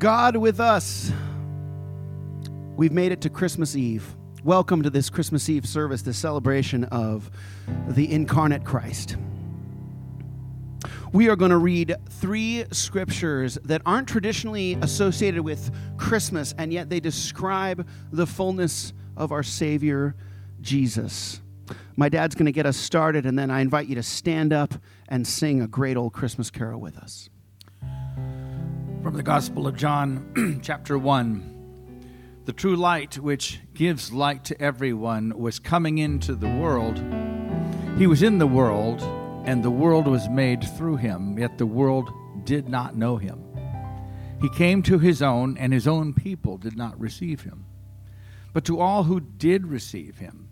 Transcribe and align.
God 0.00 0.34
with 0.34 0.60
us. 0.60 1.12
We've 2.74 2.90
made 2.90 3.12
it 3.12 3.20
to 3.20 3.28
Christmas 3.28 3.76
Eve. 3.76 4.16
Welcome 4.42 4.82
to 4.82 4.88
this 4.88 5.10
Christmas 5.10 5.46
Eve 5.50 5.66
service, 5.66 6.00
the 6.00 6.14
celebration 6.14 6.84
of 6.84 7.30
the 7.86 8.10
incarnate 8.10 8.64
Christ. 8.64 9.18
We 11.12 11.28
are 11.28 11.36
going 11.36 11.50
to 11.50 11.58
read 11.58 11.96
three 12.08 12.64
scriptures 12.72 13.58
that 13.64 13.82
aren't 13.84 14.08
traditionally 14.08 14.78
associated 14.80 15.42
with 15.42 15.70
Christmas, 15.98 16.54
and 16.56 16.72
yet 16.72 16.88
they 16.88 17.00
describe 17.00 17.86
the 18.10 18.26
fullness 18.26 18.94
of 19.18 19.32
our 19.32 19.42
Savior, 19.42 20.16
Jesus. 20.62 21.42
My 21.96 22.08
dad's 22.08 22.34
going 22.34 22.46
to 22.46 22.52
get 22.52 22.64
us 22.64 22.78
started, 22.78 23.26
and 23.26 23.38
then 23.38 23.50
I 23.50 23.60
invite 23.60 23.86
you 23.86 23.96
to 23.96 24.02
stand 24.02 24.54
up 24.54 24.72
and 25.10 25.26
sing 25.26 25.60
a 25.60 25.68
great 25.68 25.98
old 25.98 26.14
Christmas 26.14 26.50
carol 26.50 26.80
with 26.80 26.96
us. 26.96 27.28
From 29.02 29.14
the 29.14 29.22
Gospel 29.22 29.66
of 29.66 29.76
John, 29.76 30.60
chapter 30.62 30.98
1. 30.98 32.42
The 32.44 32.52
true 32.52 32.76
light, 32.76 33.16
which 33.16 33.58
gives 33.72 34.12
light 34.12 34.44
to 34.44 34.60
everyone, 34.60 35.38
was 35.38 35.58
coming 35.58 35.96
into 35.96 36.34
the 36.34 36.50
world. 36.50 37.02
He 37.96 38.06
was 38.06 38.22
in 38.22 38.36
the 38.36 38.46
world, 38.46 39.00
and 39.46 39.62
the 39.62 39.70
world 39.70 40.06
was 40.06 40.28
made 40.28 40.62
through 40.76 40.96
him, 40.96 41.38
yet 41.38 41.56
the 41.56 41.64
world 41.64 42.10
did 42.44 42.68
not 42.68 42.94
know 42.94 43.16
him. 43.16 43.42
He 44.38 44.50
came 44.50 44.82
to 44.82 44.98
his 44.98 45.22
own, 45.22 45.56
and 45.56 45.72
his 45.72 45.88
own 45.88 46.12
people 46.12 46.58
did 46.58 46.76
not 46.76 47.00
receive 47.00 47.40
him. 47.40 47.64
But 48.52 48.66
to 48.66 48.80
all 48.80 49.04
who 49.04 49.20
did 49.20 49.66
receive 49.66 50.18
him, 50.18 50.50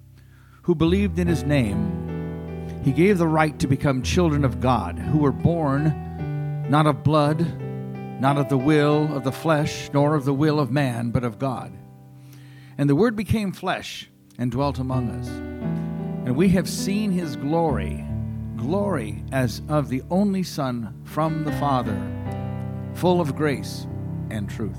who 0.62 0.74
believed 0.74 1.18
in 1.18 1.28
his 1.28 1.44
name, 1.44 2.80
he 2.82 2.92
gave 2.92 3.18
the 3.18 3.28
right 3.28 3.58
to 3.58 3.66
become 3.66 4.02
children 4.02 4.42
of 4.42 4.58
God, 4.58 4.98
who 4.98 5.18
were 5.18 5.32
born 5.32 6.64
not 6.70 6.86
of 6.86 7.04
blood, 7.04 7.46
not 8.20 8.36
of 8.36 8.48
the 8.48 8.58
will 8.58 9.14
of 9.16 9.24
the 9.24 9.32
flesh, 9.32 9.90
nor 9.92 10.14
of 10.14 10.24
the 10.24 10.34
will 10.34 10.58
of 10.58 10.70
man, 10.70 11.10
but 11.10 11.24
of 11.24 11.38
God. 11.38 11.72
And 12.76 12.88
the 12.88 12.96
Word 12.96 13.16
became 13.16 13.52
flesh 13.52 14.10
and 14.38 14.50
dwelt 14.50 14.78
among 14.78 15.10
us. 15.10 15.28
And 15.28 16.36
we 16.36 16.48
have 16.50 16.68
seen 16.68 17.10
his 17.10 17.36
glory, 17.36 18.04
glory 18.56 19.24
as 19.32 19.62
of 19.68 19.88
the 19.88 20.02
only 20.10 20.42
Son 20.42 21.00
from 21.04 21.44
the 21.44 21.52
Father, 21.52 21.96
full 22.94 23.20
of 23.20 23.36
grace 23.36 23.86
and 24.30 24.48
truth. 24.48 24.78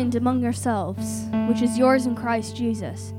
Mind 0.00 0.14
among 0.14 0.40
yourselves, 0.40 1.26
which 1.46 1.60
is 1.60 1.76
yours 1.76 2.06
in 2.06 2.14
Christ 2.14 2.56
Jesus, 2.56 3.12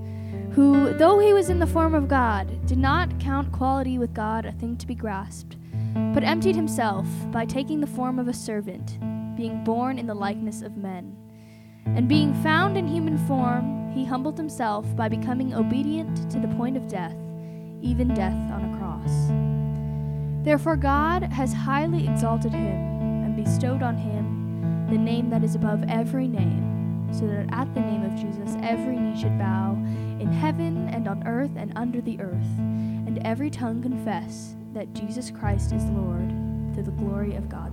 who, 0.53 0.95
though 0.95 1.19
he 1.19 1.31
was 1.31 1.47
in 1.47 1.59
the 1.59 1.67
form 1.67 1.93
of 1.93 2.07
God, 2.07 2.65
did 2.65 2.79
not 2.79 3.19
count 3.19 3.49
equality 3.49 3.99
with 3.99 4.15
God 4.15 4.47
a 4.47 4.51
thing 4.53 4.75
to 4.77 4.87
be 4.87 4.95
grasped, 4.95 5.57
but 6.11 6.23
emptied 6.23 6.55
himself 6.55 7.05
by 7.31 7.45
taking 7.45 7.81
the 7.81 7.85
form 7.85 8.17
of 8.17 8.27
a 8.27 8.33
servant, 8.33 8.97
being 9.37 9.63
born 9.63 9.99
in 9.99 10.07
the 10.07 10.15
likeness 10.15 10.63
of 10.63 10.75
men. 10.75 11.15
And 11.85 12.09
being 12.09 12.33
found 12.41 12.75
in 12.75 12.87
human 12.87 13.19
form, 13.27 13.91
he 13.91 14.03
humbled 14.03 14.37
himself 14.37 14.83
by 14.95 15.07
becoming 15.07 15.53
obedient 15.53 16.31
to 16.31 16.39
the 16.39 16.55
point 16.55 16.77
of 16.77 16.87
death, 16.87 17.15
even 17.83 18.07
death 18.07 18.51
on 18.51 18.73
a 18.73 18.77
cross. 18.79 20.43
Therefore, 20.43 20.77
God 20.77 21.31
has 21.31 21.53
highly 21.53 22.07
exalted 22.07 22.53
him 22.53 23.23
and 23.23 23.35
bestowed 23.35 23.83
on 23.83 23.97
him 23.97 24.87
the 24.89 24.97
name 24.97 25.29
that 25.29 25.43
is 25.43 25.53
above 25.53 25.83
every 25.87 26.27
name, 26.27 26.70
so 27.11 27.27
that 27.27 27.47
at 27.51 27.73
the 27.73 27.81
name 27.81 28.03
of 28.03 28.15
Jesus 28.15 28.55
every 28.61 28.97
knee 28.97 29.19
should 29.19 29.37
bow, 29.37 29.73
in 30.19 30.31
heaven 30.31 30.87
and 30.89 31.07
on 31.07 31.25
earth 31.27 31.51
and 31.55 31.73
under 31.75 32.01
the 32.01 32.19
earth, 32.19 32.57
and 32.59 33.19
every 33.25 33.49
tongue 33.49 33.81
confess 33.81 34.55
that 34.73 34.93
Jesus 34.93 35.31
Christ 35.31 35.73
is 35.73 35.83
Lord, 35.85 36.29
to 36.73 36.81
the 36.81 36.91
glory 36.91 37.35
of 37.35 37.49
God 37.49 37.70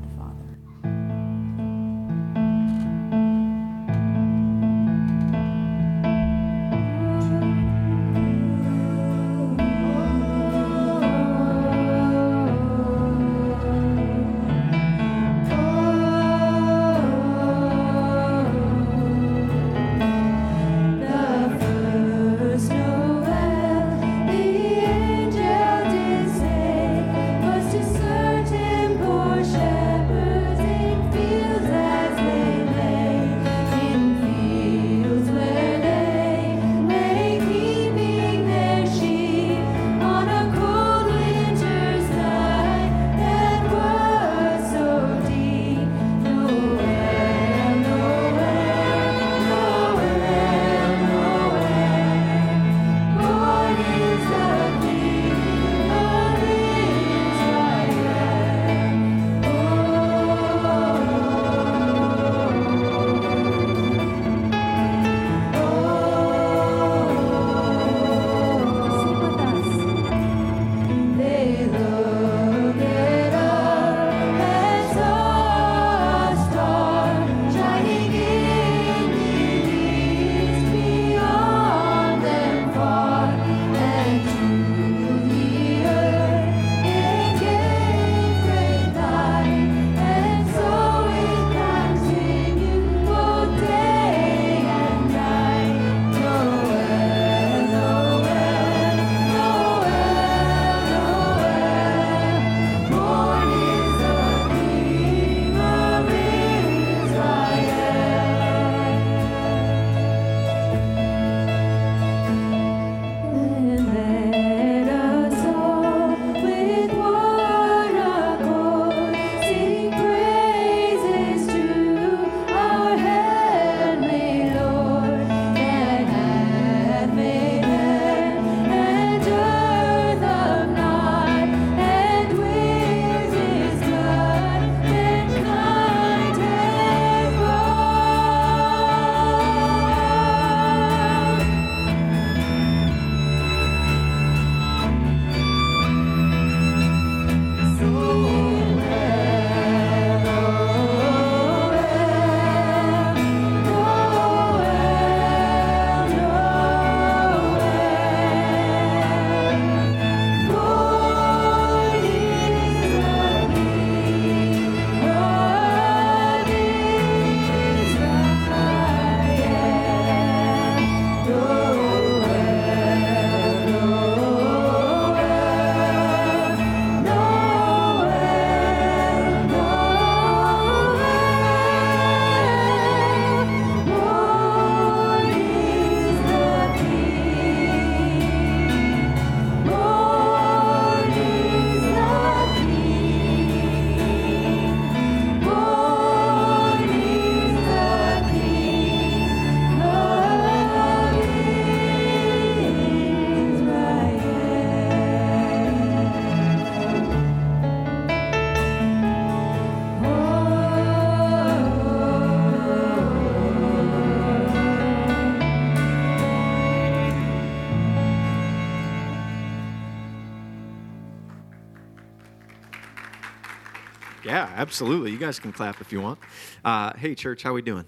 absolutely. 224.59 225.12
You 225.12 225.19
guys 225.19 225.38
can 225.38 225.53
clap 225.53 225.81
if 225.81 225.93
you 225.93 226.00
want. 226.00 226.19
Uh, 226.65 226.93
hey, 226.97 227.15
church, 227.15 227.43
how 227.43 227.55
we 227.55 227.62
doing? 227.62 227.85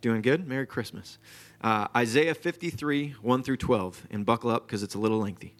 Doing 0.00 0.22
good? 0.22 0.48
Merry 0.48 0.66
Christmas. 0.66 1.18
Uh, 1.60 1.86
Isaiah 1.94 2.34
53, 2.34 3.14
1 3.20 3.42
through 3.42 3.58
12, 3.58 4.06
and 4.10 4.26
buckle 4.26 4.50
up 4.50 4.66
because 4.66 4.82
it's 4.82 4.94
a 4.94 4.98
little 4.98 5.18
lengthy. 5.18 5.54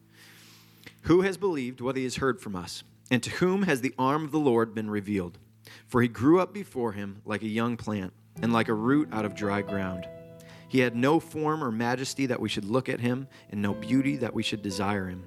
Who 1.03 1.21
has 1.21 1.37
believed 1.37 1.81
what 1.81 1.97
he 1.97 2.05
has 2.05 2.17
heard 2.17 2.41
from 2.41 2.57
us? 2.57 2.83
And 3.11 3.23
to 3.23 3.31
whom 3.31 3.63
has 3.63 3.83
the 3.83 3.95
arm 3.99 4.25
of 4.25 4.33
the 4.33 4.39
Lord 4.39 4.75
been 4.75 4.91
revealed? 4.91 5.39
For 5.87 6.03
he 6.03 6.09
grew 6.09 6.41
up 6.41 6.53
before 6.53 6.93
him 6.93 7.21
like 7.25 7.43
a 7.43 7.49
young 7.49 7.77
plant, 7.77 8.13
and 8.43 8.53
like 8.53 8.69
a 8.69 8.75
root 8.75 9.09
out 9.13 9.25
of 9.25 9.35
dry 9.35 9.63
ground. 9.63 10.09
He 10.69 10.81
had 10.81 10.97
no 10.97 11.21
form 11.21 11.63
or 11.63 11.71
majesty 11.71 12.27
that 12.27 12.41
we 12.41 12.49
should 12.49 12.65
look 12.65 12.89
at 12.89 13.01
him, 13.01 13.29
and 13.51 13.63
no 13.63 13.75
beauty 13.75 14.17
that 14.17 14.35
we 14.35 14.43
should 14.43 14.63
desire 14.63 15.07
him. 15.07 15.27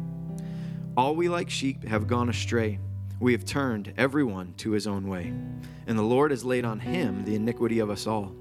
All 0.97 1.15
we 1.15 1.29
like 1.29 1.49
sheep 1.49 1.85
have 1.85 2.05
gone 2.05 2.27
astray. 2.27 2.77
We 3.21 3.31
have 3.31 3.45
turned 3.45 3.93
everyone 3.95 4.53
to 4.57 4.71
his 4.71 4.87
own 4.87 5.07
way. 5.07 5.33
And 5.87 5.97
the 5.97 6.03
Lord 6.03 6.31
has 6.31 6.43
laid 6.43 6.65
on 6.65 6.81
him 6.81 7.23
the 7.23 7.35
iniquity 7.35 7.79
of 7.79 7.89
us 7.89 8.07
all. 8.07 8.35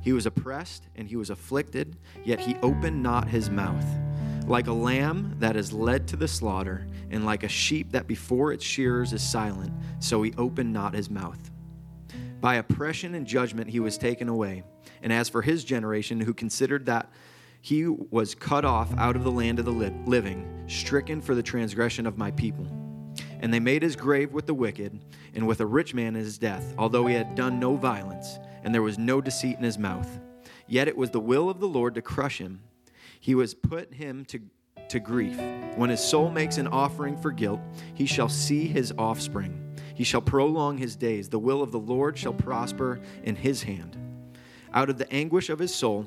He 0.00 0.14
was 0.14 0.24
oppressed 0.24 0.84
and 0.96 1.06
he 1.06 1.16
was 1.16 1.28
afflicted, 1.28 1.98
yet 2.24 2.40
he 2.40 2.56
opened 2.62 3.02
not 3.02 3.28
his 3.28 3.50
mouth. 3.50 3.84
Like 4.46 4.66
a 4.66 4.72
lamb 4.72 5.36
that 5.40 5.56
is 5.56 5.74
led 5.74 6.08
to 6.08 6.16
the 6.16 6.26
slaughter, 6.26 6.86
and 7.10 7.26
like 7.26 7.42
a 7.42 7.48
sheep 7.48 7.92
that 7.92 8.06
before 8.06 8.52
its 8.52 8.64
shearers 8.64 9.12
is 9.12 9.22
silent, 9.22 9.72
so 9.98 10.22
he 10.22 10.32
opened 10.38 10.72
not 10.72 10.94
his 10.94 11.10
mouth. 11.10 11.50
By 12.40 12.54
oppression 12.54 13.14
and 13.14 13.26
judgment 13.26 13.68
he 13.68 13.80
was 13.80 13.98
taken 13.98 14.30
away. 14.30 14.62
And 15.02 15.12
as 15.12 15.28
for 15.28 15.42
his 15.42 15.64
generation, 15.64 16.18
who 16.20 16.32
considered 16.32 16.86
that 16.86 17.10
he 17.60 17.86
was 17.86 18.34
cut 18.34 18.64
off 18.64 18.92
out 18.96 19.16
of 19.16 19.24
the 19.24 19.30
land 19.30 19.58
of 19.58 19.64
the 19.64 19.92
living, 20.06 20.64
stricken 20.66 21.20
for 21.20 21.34
the 21.34 21.42
transgression 21.42 22.06
of 22.06 22.16
my 22.16 22.30
people. 22.30 22.66
And 23.40 23.52
they 23.52 23.60
made 23.60 23.82
his 23.82 23.96
grave 23.96 24.32
with 24.32 24.46
the 24.46 24.54
wicked, 24.54 25.00
and 25.34 25.46
with 25.46 25.60
a 25.60 25.66
rich 25.66 25.94
man 25.94 26.16
in 26.16 26.24
his 26.24 26.38
death, 26.38 26.74
although 26.78 27.06
he 27.06 27.14
had 27.14 27.34
done 27.34 27.60
no 27.60 27.76
violence, 27.76 28.38
and 28.62 28.74
there 28.74 28.82
was 28.82 28.98
no 28.98 29.20
deceit 29.20 29.56
in 29.56 29.64
his 29.64 29.78
mouth. 29.78 30.20
Yet 30.66 30.88
it 30.88 30.96
was 30.96 31.10
the 31.10 31.20
will 31.20 31.50
of 31.50 31.60
the 31.60 31.68
Lord 31.68 31.94
to 31.96 32.02
crush 32.02 32.38
him. 32.38 32.60
He 33.18 33.34
was 33.34 33.54
put 33.54 33.92
him 33.92 34.24
to, 34.26 34.40
to 34.88 35.00
grief. 35.00 35.38
When 35.76 35.90
his 35.90 36.00
soul 36.00 36.30
makes 36.30 36.58
an 36.58 36.66
offering 36.66 37.16
for 37.16 37.32
guilt, 37.32 37.60
he 37.94 38.06
shall 38.06 38.28
see 38.28 38.66
his 38.66 38.92
offspring. 38.96 39.76
He 39.94 40.04
shall 40.04 40.22
prolong 40.22 40.78
his 40.78 40.96
days. 40.96 41.28
The 41.28 41.38
will 41.38 41.62
of 41.62 41.72
the 41.72 41.78
Lord 41.78 42.16
shall 42.16 42.32
prosper 42.32 43.00
in 43.22 43.36
his 43.36 43.62
hand. 43.64 43.98
Out 44.72 44.88
of 44.88 44.96
the 44.96 45.12
anguish 45.12 45.50
of 45.50 45.58
his 45.58 45.74
soul, 45.74 46.06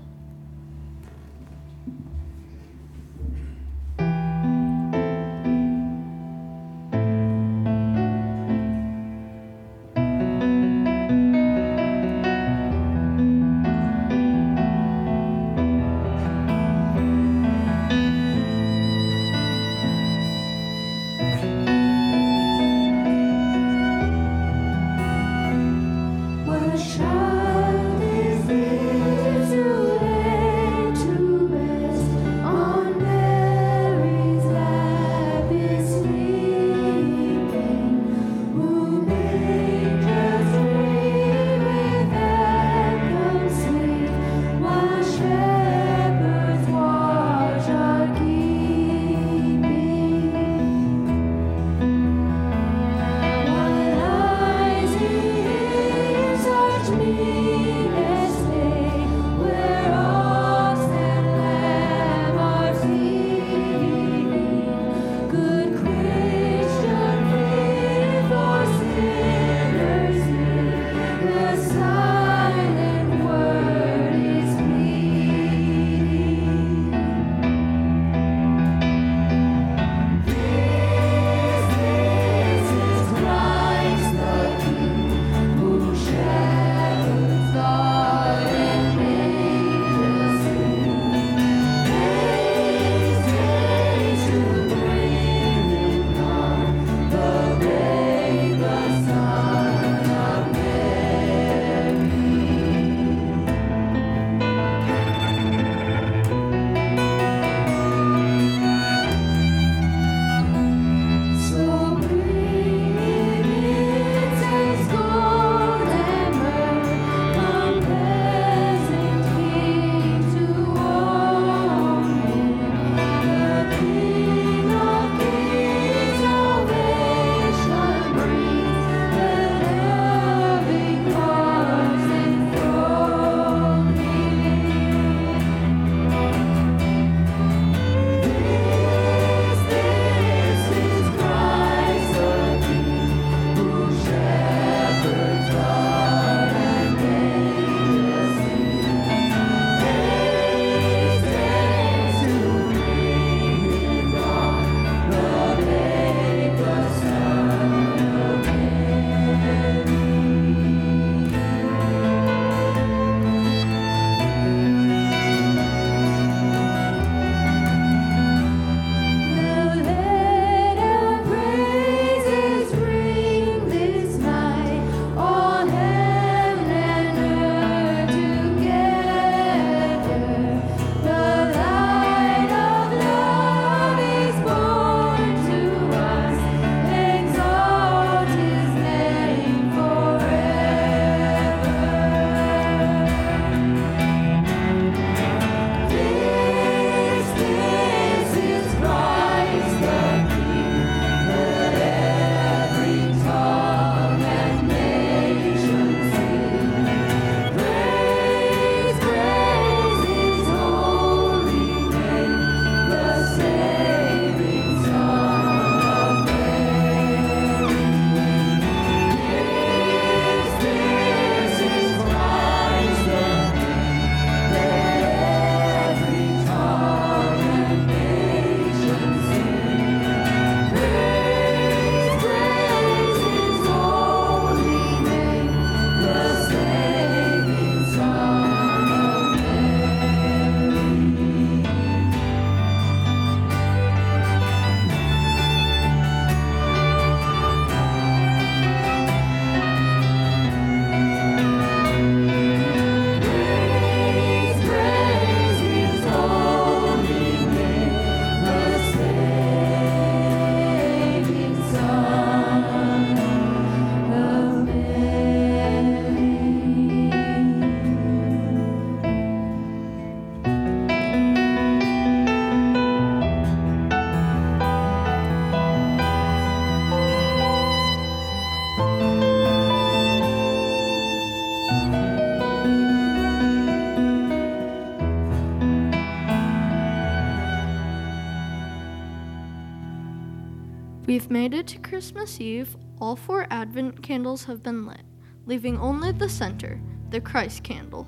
Made 291.31 291.53
it 291.53 291.65
to 291.65 291.79
Christmas 291.79 292.41
Eve. 292.41 292.75
All 292.99 293.15
four 293.15 293.47
Advent 293.49 294.03
candles 294.03 294.43
have 294.43 294.61
been 294.61 294.85
lit, 294.85 295.01
leaving 295.45 295.77
only 295.79 296.11
the 296.11 296.27
center, 296.27 296.81
the 297.09 297.21
Christ 297.21 297.63
candle. 297.63 298.05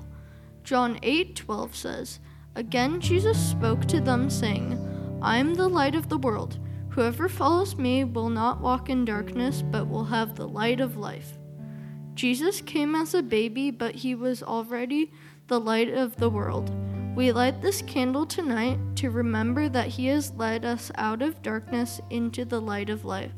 John 0.62 0.98
8:12 1.02 1.74
says, 1.74 2.20
"Again 2.54 3.00
Jesus 3.00 3.38
spoke 3.38 3.86
to 3.86 4.00
them 4.00 4.28
saying, 4.28 4.78
I 5.22 5.38
am 5.38 5.54
the 5.54 5.68
light 5.68 5.94
of 5.94 6.10
the 6.10 6.18
world. 6.18 6.58
Whoever 6.90 7.28
follows 7.28 7.76
me 7.76 8.04
will 8.04 8.28
not 8.28 8.60
walk 8.60 8.90
in 8.90 9.06
darkness, 9.06 9.62
but 9.62 9.88
will 9.88 10.04
have 10.04 10.34
the 10.34 10.46
light 10.46 10.80
of 10.80 10.98
life." 10.98 11.38
Jesus 12.14 12.60
came 12.60 12.94
as 12.94 13.14
a 13.14 13.22
baby, 13.22 13.70
but 13.70 13.96
he 13.96 14.14
was 14.14 14.42
already 14.42 15.10
the 15.48 15.58
light 15.58 15.88
of 15.88 16.16
the 16.16 16.30
world. 16.30 16.70
We 17.14 17.30
light 17.30 17.62
this 17.62 17.80
candle 17.82 18.26
tonight 18.26 18.76
to 18.96 19.08
remember 19.08 19.68
that 19.68 19.86
he 19.86 20.06
has 20.06 20.32
led 20.32 20.64
us 20.64 20.90
out 20.96 21.22
of 21.22 21.42
darkness 21.42 22.00
into 22.10 22.44
the 22.44 22.60
light 22.60 22.90
of 22.90 23.04
life. 23.04 23.30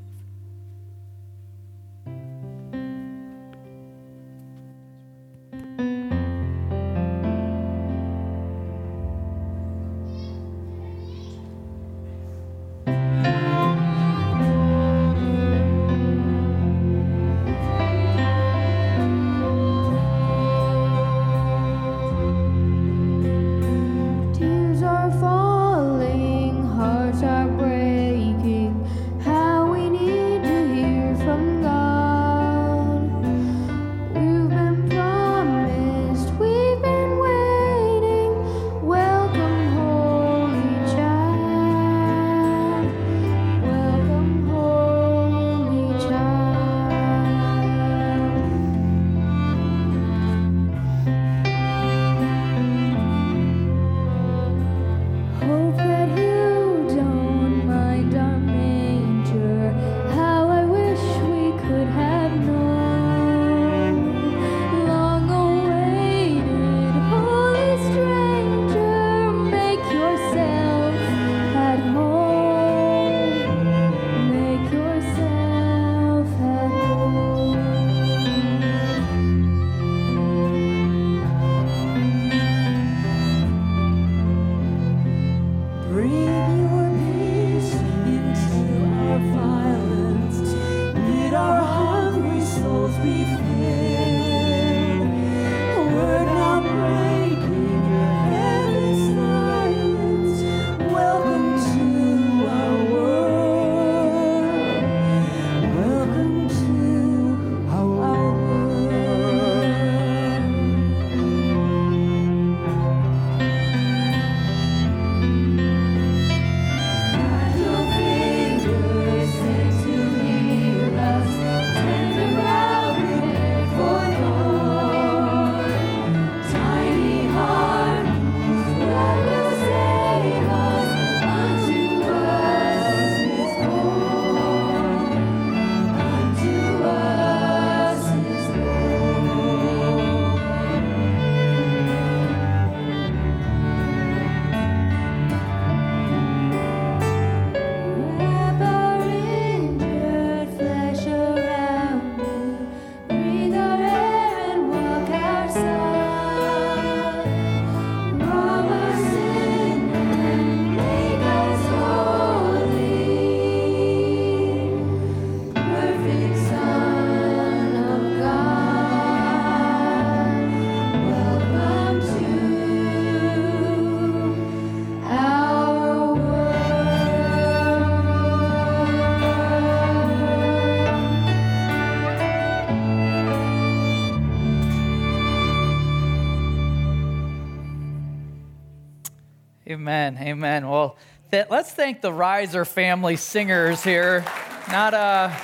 Amen. 190.37 190.69
Well, 190.69 190.99
th- 191.31 191.47
let's 191.49 191.71
thank 191.71 192.03
the 192.03 192.13
Riser 192.13 192.67
family 192.67 193.17
singers 193.17 193.83
here. 193.83 194.23
Not 194.69 194.93
uh, 194.93 195.35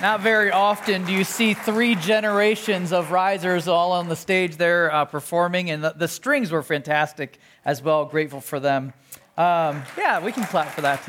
not 0.00 0.22
very 0.22 0.50
often 0.50 1.04
do 1.04 1.12
you 1.12 1.22
see 1.22 1.54
three 1.54 1.94
generations 1.94 2.92
of 2.92 3.12
risers 3.12 3.68
all 3.68 3.92
on 3.92 4.08
the 4.08 4.16
stage 4.16 4.56
there 4.56 4.92
uh, 4.92 5.04
performing, 5.04 5.70
and 5.70 5.84
the, 5.84 5.94
the 5.96 6.08
strings 6.08 6.50
were 6.50 6.64
fantastic 6.64 7.38
as 7.64 7.80
well. 7.80 8.06
Grateful 8.06 8.40
for 8.40 8.58
them. 8.58 8.92
Um, 9.36 9.84
yeah, 9.96 10.18
we 10.18 10.32
can 10.32 10.42
clap 10.42 10.70
for 10.70 10.80
that. 10.80 11.00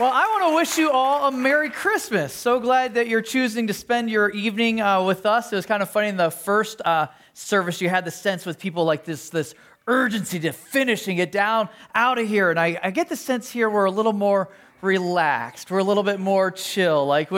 Well, 0.00 0.10
I 0.10 0.24
want 0.28 0.50
to 0.50 0.56
wish 0.56 0.78
you 0.78 0.90
all 0.90 1.28
a 1.28 1.30
Merry 1.30 1.68
Christmas. 1.68 2.32
So 2.32 2.58
glad 2.58 2.94
that 2.94 3.08
you're 3.08 3.20
choosing 3.20 3.66
to 3.66 3.74
spend 3.74 4.08
your 4.08 4.30
evening 4.30 4.80
uh, 4.80 5.02
with 5.02 5.26
us. 5.26 5.52
It 5.52 5.56
was 5.56 5.66
kind 5.66 5.82
of 5.82 5.90
funny 5.90 6.08
in 6.08 6.16
the 6.16 6.30
first 6.30 6.80
uh, 6.80 7.08
service, 7.34 7.80
you 7.80 7.88
had 7.88 8.04
the 8.04 8.10
sense 8.10 8.46
with 8.46 8.58
people 8.58 8.84
like 8.84 9.04
this, 9.04 9.28
this 9.28 9.54
urgency 9.88 10.38
to 10.40 10.52
finishing 10.52 11.18
it 11.18 11.32
down 11.32 11.68
out 11.94 12.18
of 12.18 12.28
here. 12.28 12.50
And 12.50 12.60
I, 12.60 12.78
I 12.80 12.92
get 12.92 13.08
the 13.08 13.16
sense 13.16 13.50
here 13.50 13.68
we're 13.68 13.86
a 13.86 13.90
little 13.90 14.12
more 14.12 14.48
relaxed. 14.80 15.70
We're 15.70 15.78
a 15.78 15.84
little 15.84 16.04
bit 16.04 16.20
more 16.20 16.52
chill. 16.52 17.06
Like 17.06 17.30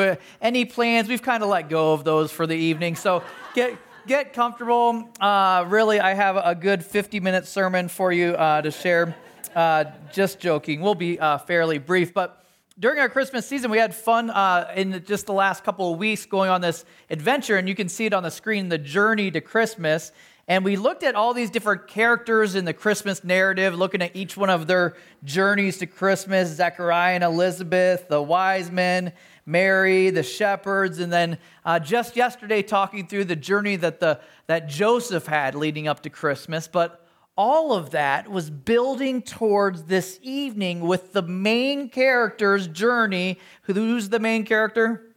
any 0.43 0.67
plans, 0.67 1.09
we've 1.09 1.23
kind 1.23 1.43
of 1.43 1.49
let 1.49 1.71
go 1.71 1.95
of 1.95 2.05
those 2.05 2.31
for 2.31 2.47
the 2.47 2.57
evening. 2.57 2.97
So 2.97 3.23
get 3.55 3.79
get 4.07 4.33
comfortable. 4.35 5.09
Uh, 5.21 5.65
really, 5.69 6.01
I 6.01 6.15
have 6.15 6.37
a 6.37 6.55
good 6.55 6.85
50 6.85 7.21
minute 7.21 7.47
sermon 7.47 7.89
for 7.89 8.13
you 8.13 8.33
uh, 8.33 8.61
to 8.63 8.71
share. 8.71 9.17
Uh, 9.55 9.85
just 10.13 10.39
joking. 10.39 10.81
We'll 10.81 10.95
be 10.95 11.19
uh, 11.19 11.39
fairly 11.39 11.79
brief, 11.79 12.15
but 12.15 12.45
during 12.79 12.99
our 12.99 13.09
Christmas 13.11 13.47
season, 13.47 13.71
we 13.71 13.79
had 13.79 13.95
fun 13.95 14.31
uh, 14.31 14.73
in 14.75 15.05
just 15.05 15.27
the 15.27 15.35
last 15.35 15.65
couple 15.65 15.93
of 15.93 15.99
weeks 15.99 16.25
going 16.25 16.51
on 16.51 16.61
this 16.61 16.85
adventure, 17.11 17.57
and 17.57 17.69
you 17.69 17.75
can 17.75 17.89
see 17.89 18.07
it 18.07 18.15
on 18.15 18.23
the 18.23 18.31
screen 18.31 18.69
the 18.69 18.79
journey 18.79 19.31
to 19.33 19.41
Christmas. 19.41 20.13
And 20.51 20.65
we 20.65 20.75
looked 20.75 21.05
at 21.05 21.15
all 21.15 21.33
these 21.33 21.49
different 21.49 21.87
characters 21.87 22.57
in 22.57 22.65
the 22.65 22.73
Christmas 22.73 23.23
narrative, 23.23 23.73
looking 23.77 24.03
at 24.03 24.17
each 24.17 24.37
one 24.37 24.51
of 24.51 24.67
their 24.67 24.97
journeys 25.23 25.79
to 25.79 25.87
Christmas 25.87 26.49
Zechariah 26.49 27.15
and 27.15 27.23
Elizabeth, 27.23 28.09
the 28.09 28.21
wise 28.21 28.69
men, 28.69 29.13
Mary, 29.47 30.11
the 30.11 30.25
shepherds, 30.25 30.99
and 30.99 31.13
then 31.13 31.39
uh, 31.65 31.79
just 31.79 32.17
yesterday 32.17 32.63
talking 32.63 33.07
through 33.07 33.27
the 33.27 33.37
journey 33.37 33.77
that, 33.77 34.01
the, 34.01 34.19
that 34.49 34.69
Joseph 34.69 35.27
had 35.27 35.55
leading 35.55 35.87
up 35.87 36.03
to 36.03 36.11
Christmas. 36.11 36.67
But 36.67 37.07
all 37.37 37.73
of 37.73 37.91
that 37.91 38.29
was 38.29 38.51
building 38.51 39.23
towards 39.23 39.85
this 39.85 40.19
evening 40.21 40.81
with 40.81 41.13
the 41.13 41.23
main 41.23 41.89
character's 41.89 42.67
journey. 42.67 43.39
Who's 43.63 44.09
the 44.09 44.19
main 44.19 44.45
character? 44.45 45.10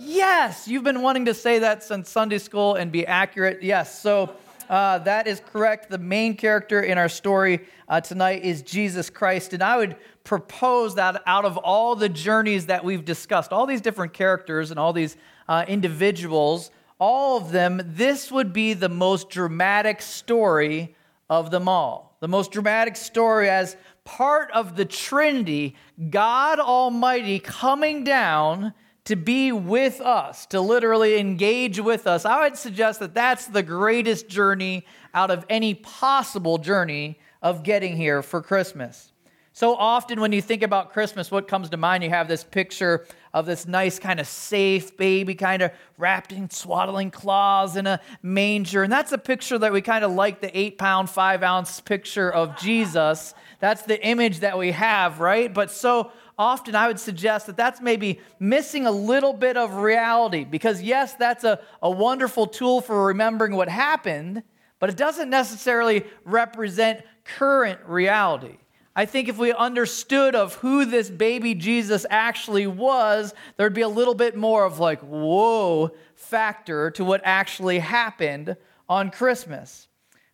Yes, 0.00 0.68
you've 0.68 0.84
been 0.84 1.02
wanting 1.02 1.24
to 1.24 1.34
say 1.34 1.58
that 1.58 1.82
since 1.82 2.08
Sunday 2.08 2.38
school 2.38 2.76
and 2.76 2.92
be 2.92 3.04
accurate. 3.04 3.62
Yes, 3.62 4.00
so 4.00 4.32
uh, 4.68 4.98
that 5.00 5.26
is 5.26 5.42
correct. 5.52 5.90
The 5.90 5.98
main 5.98 6.36
character 6.36 6.80
in 6.80 6.98
our 6.98 7.08
story 7.08 7.66
uh, 7.88 8.00
tonight 8.00 8.44
is 8.44 8.62
Jesus 8.62 9.10
Christ. 9.10 9.54
And 9.54 9.62
I 9.62 9.76
would 9.76 9.96
propose 10.22 10.94
that 10.94 11.22
out 11.26 11.44
of 11.44 11.56
all 11.56 11.96
the 11.96 12.08
journeys 12.08 12.66
that 12.66 12.84
we've 12.84 13.04
discussed, 13.04 13.52
all 13.52 13.66
these 13.66 13.80
different 13.80 14.12
characters 14.12 14.70
and 14.70 14.78
all 14.78 14.92
these 14.92 15.16
uh, 15.48 15.64
individuals, 15.66 16.70
all 17.00 17.38
of 17.38 17.50
them, 17.50 17.80
this 17.84 18.30
would 18.30 18.52
be 18.52 18.74
the 18.74 18.88
most 18.88 19.30
dramatic 19.30 20.00
story 20.00 20.94
of 21.28 21.50
them 21.50 21.68
all. 21.68 22.16
The 22.20 22.28
most 22.28 22.52
dramatic 22.52 22.94
story 22.94 23.48
as 23.50 23.76
part 24.04 24.50
of 24.52 24.76
the 24.76 24.84
Trinity, 24.84 25.74
God 26.10 26.60
Almighty 26.60 27.40
coming 27.40 28.04
down 28.04 28.74
to 29.08 29.16
be 29.16 29.52
with 29.52 30.02
us, 30.02 30.44
to 30.44 30.60
literally 30.60 31.18
engage 31.18 31.80
with 31.80 32.06
us. 32.06 32.26
I 32.26 32.42
would 32.42 32.58
suggest 32.58 33.00
that 33.00 33.14
that's 33.14 33.46
the 33.46 33.62
greatest 33.62 34.28
journey 34.28 34.84
out 35.14 35.30
of 35.30 35.46
any 35.48 35.72
possible 35.72 36.58
journey 36.58 37.18
of 37.40 37.62
getting 37.62 37.96
here 37.96 38.20
for 38.20 38.42
Christmas. 38.42 39.10
So 39.54 39.74
often, 39.74 40.20
when 40.20 40.32
you 40.32 40.42
think 40.42 40.62
about 40.62 40.92
Christmas, 40.92 41.30
what 41.30 41.48
comes 41.48 41.70
to 41.70 41.78
mind? 41.78 42.04
You 42.04 42.10
have 42.10 42.28
this 42.28 42.44
picture 42.44 43.06
of 43.32 43.46
this 43.46 43.66
nice, 43.66 43.98
kind 43.98 44.20
of 44.20 44.26
safe 44.26 44.94
baby, 44.98 45.34
kind 45.34 45.62
of 45.62 45.70
wrapped 45.96 46.30
in 46.30 46.50
swaddling 46.50 47.10
claws 47.10 47.76
in 47.76 47.86
a 47.86 48.00
manger. 48.22 48.82
And 48.82 48.92
that's 48.92 49.12
a 49.12 49.18
picture 49.18 49.58
that 49.58 49.72
we 49.72 49.80
kind 49.80 50.04
of 50.04 50.12
like 50.12 50.42
the 50.42 50.56
eight 50.56 50.76
pound, 50.76 51.08
five 51.08 51.42
ounce 51.42 51.80
picture 51.80 52.30
of 52.30 52.58
Jesus. 52.58 53.32
That's 53.58 53.82
the 53.82 54.00
image 54.06 54.40
that 54.40 54.58
we 54.58 54.72
have, 54.72 55.18
right? 55.18 55.52
But 55.52 55.70
so 55.70 56.12
often 56.38 56.74
I 56.76 56.86
would 56.86 57.00
suggest 57.00 57.46
that 57.46 57.56
that's 57.56 57.80
maybe 57.80 58.20
missing 58.38 58.86
a 58.86 58.92
little 58.92 59.32
bit 59.32 59.56
of 59.56 59.74
reality 59.74 60.44
because, 60.44 60.80
yes, 60.80 61.14
that's 61.14 61.44
a, 61.44 61.60
a 61.82 61.90
wonderful 61.90 62.46
tool 62.46 62.80
for 62.80 63.06
remembering 63.06 63.56
what 63.56 63.68
happened, 63.68 64.44
but 64.78 64.88
it 64.88 64.96
doesn't 64.96 65.28
necessarily 65.28 66.04
represent 66.24 67.02
current 67.24 67.80
reality. 67.86 68.58
I 68.94 69.04
think 69.04 69.28
if 69.28 69.38
we 69.38 69.52
understood 69.52 70.34
of 70.34 70.54
who 70.54 70.84
this 70.84 71.10
baby 71.10 71.54
Jesus 71.54 72.06
actually 72.10 72.66
was, 72.66 73.34
there'd 73.56 73.74
be 73.74 73.82
a 73.82 73.88
little 73.88 74.14
bit 74.14 74.36
more 74.36 74.64
of 74.64 74.78
like, 74.78 75.00
whoa 75.00 75.92
factor 76.14 76.90
to 76.92 77.04
what 77.04 77.20
actually 77.24 77.78
happened 77.78 78.56
on 78.88 79.10
Christmas. 79.10 79.87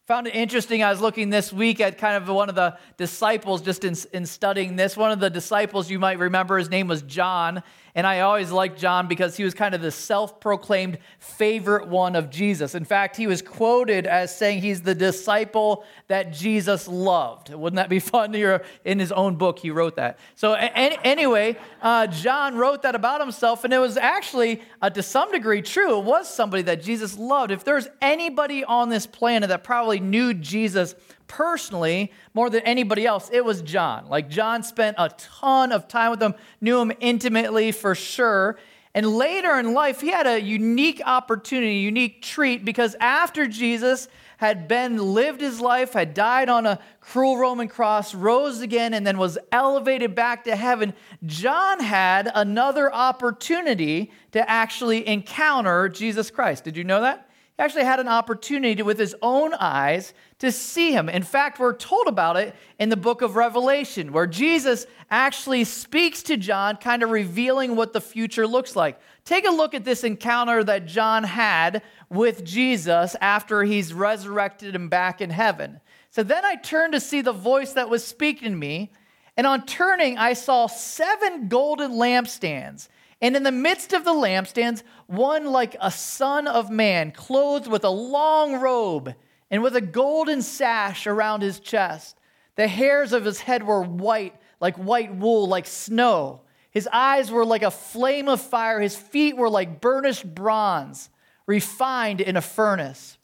Found 0.07 0.27
it 0.27 0.35
interesting. 0.35 0.83
I 0.83 0.91
was 0.91 1.01
looking 1.01 1.31
this 1.31 1.51
week 1.51 1.81
at 1.81 1.97
kind 1.97 2.23
of 2.23 2.29
one 2.29 2.51
of 2.51 2.55
the 2.55 2.77
disciples 2.99 3.63
just 3.63 3.85
in, 3.85 3.97
in 4.13 4.27
studying 4.27 4.77
this. 4.77 4.99
One 4.99 5.11
of 5.11 5.19
the 5.19 5.31
disciples, 5.31 5.91
you 5.91 5.99
might 5.99 6.19
remember, 6.19 6.59
his 6.59 6.69
name 6.69 6.89
was 6.89 7.01
John. 7.01 7.63
And 7.97 8.09
I 8.09 8.21
always 8.21 8.51
liked 8.51 8.77
John 8.77 9.07
because 9.07 9.37
he 9.37 9.45
was 9.45 9.55
kind 9.55 9.73
of 9.73 9.81
the 9.81 9.93
self 9.93 10.41
proclaimed 10.41 10.99
favorite 11.21 11.87
one 11.87 12.17
of 12.17 12.29
Jesus. 12.29 12.75
In 12.75 12.85
fact, 12.85 13.17
he 13.17 13.29
was 13.29 13.41
quoted 13.41 14.05
as 14.07 14.37
saying 14.37 14.63
he's 14.63 14.83
the 14.83 14.97
disciple 14.97 15.85
that 16.09 16.33
Jesus 16.33 16.89
loved. 16.89 17.55
Wouldn't 17.55 17.77
that 17.77 17.89
be 17.89 17.99
fun? 18.01 18.35
In 18.85 18.99
his 18.99 19.13
own 19.13 19.37
book, 19.37 19.61
he 19.61 19.71
wrote 19.71 19.95
that. 19.95 20.19
So, 20.35 20.55
anyway, 20.55 21.57
uh, 21.81 22.09
John 22.09 22.57
wrote 22.57 22.83
that 22.83 22.97
about 22.97 23.21
himself, 23.21 23.63
and 23.63 23.73
it 23.73 23.79
was 23.79 23.97
actually, 23.97 24.61
uh, 24.83 24.91
to 24.91 25.03
some 25.03 25.31
degree, 25.31 25.63
true. 25.63 26.01
It 26.01 26.05
was 26.05 26.29
somebody 26.29 26.65
that 26.65 26.83
Jesus 26.83 27.17
loved. 27.17 27.53
If 27.53 27.63
there's 27.63 27.87
anybody 28.03 28.65
on 28.65 28.89
this 28.89 29.07
planet 29.07 29.51
that 29.51 29.63
probably 29.63 30.01
knew 30.01 30.35
Jesus 30.35 30.97
personally 31.27 32.13
more 32.35 32.51
than 32.51 32.63
anybody 32.63 33.07
else, 33.07 33.31
it 33.33 33.45
was 33.45 33.63
John. 33.63 34.09
Like, 34.09 34.29
John 34.29 34.63
spent 34.63 34.97
a 34.99 35.09
ton 35.09 35.73
of 35.73 35.89
time 35.89 36.11
with 36.11 36.23
him, 36.23 36.35
knew 36.61 36.81
him 36.81 36.93
intimately 37.01 37.73
for 37.73 37.95
sure. 37.95 38.59
And 38.95 39.07
later 39.07 39.59
in 39.59 39.73
life, 39.75 40.01
he 40.01 40.09
had 40.09 40.27
a 40.27 40.41
unique 40.41 41.03
opportunity, 41.05 41.79
unique 41.79 42.23
treat, 42.23 42.65
because 42.65 42.95
after 43.01 43.49
Jesus 43.49 44.07
had 44.37 44.69
been 44.69 44.99
lived 45.15 45.41
his 45.41 45.61
life, 45.61 45.95
had 45.95 46.15
died 46.15 46.49
on 46.49 46.67
a 46.67 46.79
cruel 47.01 47.37
Roman 47.37 47.67
cross, 47.67 48.15
rose 48.15 48.61
again, 48.61 48.95
and 48.95 49.05
then 49.05 49.19
was 49.19 49.37
elevated 49.51 50.15
back 50.15 50.45
to 50.45 50.55
heaven, 50.55 50.95
John 51.25 51.81
had 51.81 52.31
another 52.35 52.93
opportunity 52.93 54.13
to 54.33 54.49
actually 54.49 55.07
encounter 55.09 55.89
Jesus 55.89 56.31
Christ. 56.31 56.63
Did 56.63 56.77
you 56.77 56.85
know 56.85 57.01
that? 57.01 57.29
He 57.57 57.63
actually 57.63 57.85
had 57.85 58.01
an 58.01 58.09
opportunity 58.09 58.75
to, 58.77 58.83
with 58.83 58.99
his 58.99 59.15
own 59.23 59.55
eyes 59.55 60.13
to 60.41 60.51
see 60.51 60.91
him. 60.91 61.09
In 61.09 61.23
fact, 61.23 61.61
we're 61.61 61.77
told 61.77 62.09
about 62.09 62.37
it 62.37 62.53
in 62.81 62.89
the 62.89 62.97
book 62.97 63.23
of 63.23 63.37
Revelation, 63.37 64.13
where 64.13 64.27
Jesus 64.27 64.87
actually 65.09 65.63
speaks 65.63 66.25
to 66.25 66.37
John, 66.37 66.77
kind 66.77 67.05
of 67.05 67.11
revealing 67.11 67.77
what 67.77 67.93
the 67.93 68.01
future 68.01 68.47
looks 68.47 68.75
like. 68.75 68.99
Take 69.25 69.47
a 69.47 69.53
look 69.53 69.73
at 69.73 69.85
this 69.85 70.03
encounter 70.03 70.65
that 70.65 70.87
John 70.87 71.23
had 71.23 71.83
with 72.11 72.45
Jesus 72.45 73.15
after 73.21 73.63
he's 73.63 73.95
resurrected 73.95 74.75
him 74.75 74.89
back 74.89 75.21
in 75.21 75.31
heaven. 75.31 75.81
So 76.11 76.25
then 76.25 76.45
I 76.45 76.57
turned 76.57 76.95
to 76.95 77.01
see 77.01 77.21
the 77.21 77.33
voice 77.33 77.75
that 77.75 77.89
was 77.89 78.05
speaking 78.05 78.51
to 78.51 78.57
me, 78.57 78.91
and 79.37 79.47
on 79.47 79.65
turning, 79.65 80.19
I 80.19 80.33
saw 80.33 80.67
seven 80.67 81.49
golden 81.49 81.93
lampstands. 81.93 82.89
And 83.21 83.37
in 83.37 83.43
the 83.43 83.53
midst 83.53 83.93
of 83.93 84.05
the 84.05 84.13
lampstands, 84.13 84.83
one 85.07 85.47
like 85.47 85.77
a 85.81 85.91
son 85.91 86.47
of 86.47 86.71
man, 86.71 87.13
clothed 87.13 87.67
with 87.67 87.85
a 87.85 87.91
long 87.91 88.57
robe 88.57 89.15
and 89.51 89.63
with 89.63 89.77
a 89.77 89.81
golden 89.81 90.43
sash 90.43 91.07
around 91.07 91.43
his 91.43 91.61
chest. 91.61 92.19
The 92.57 92.69
hairs 92.69 93.13
of 93.13 93.25
his 93.25 93.41
head 93.41 93.65
were 93.65 93.83
white, 93.83 94.35
like 94.61 94.77
white 94.77 95.15
wool, 95.15 95.47
like 95.47 95.67
snow. 95.67 96.43
His 96.71 96.89
eyes 96.93 97.31
were 97.31 97.45
like 97.45 97.63
a 97.63 97.71
flame 97.71 98.29
of 98.29 98.41
fire. 98.41 98.81
His 98.81 98.97
feet 98.97 99.37
were 99.37 99.51
like 99.51 99.81
burnished 99.81 100.35
bronze, 100.35 101.09
refined 101.47 102.21
in 102.21 102.37
a 102.37 102.41
furnace. 102.41 103.17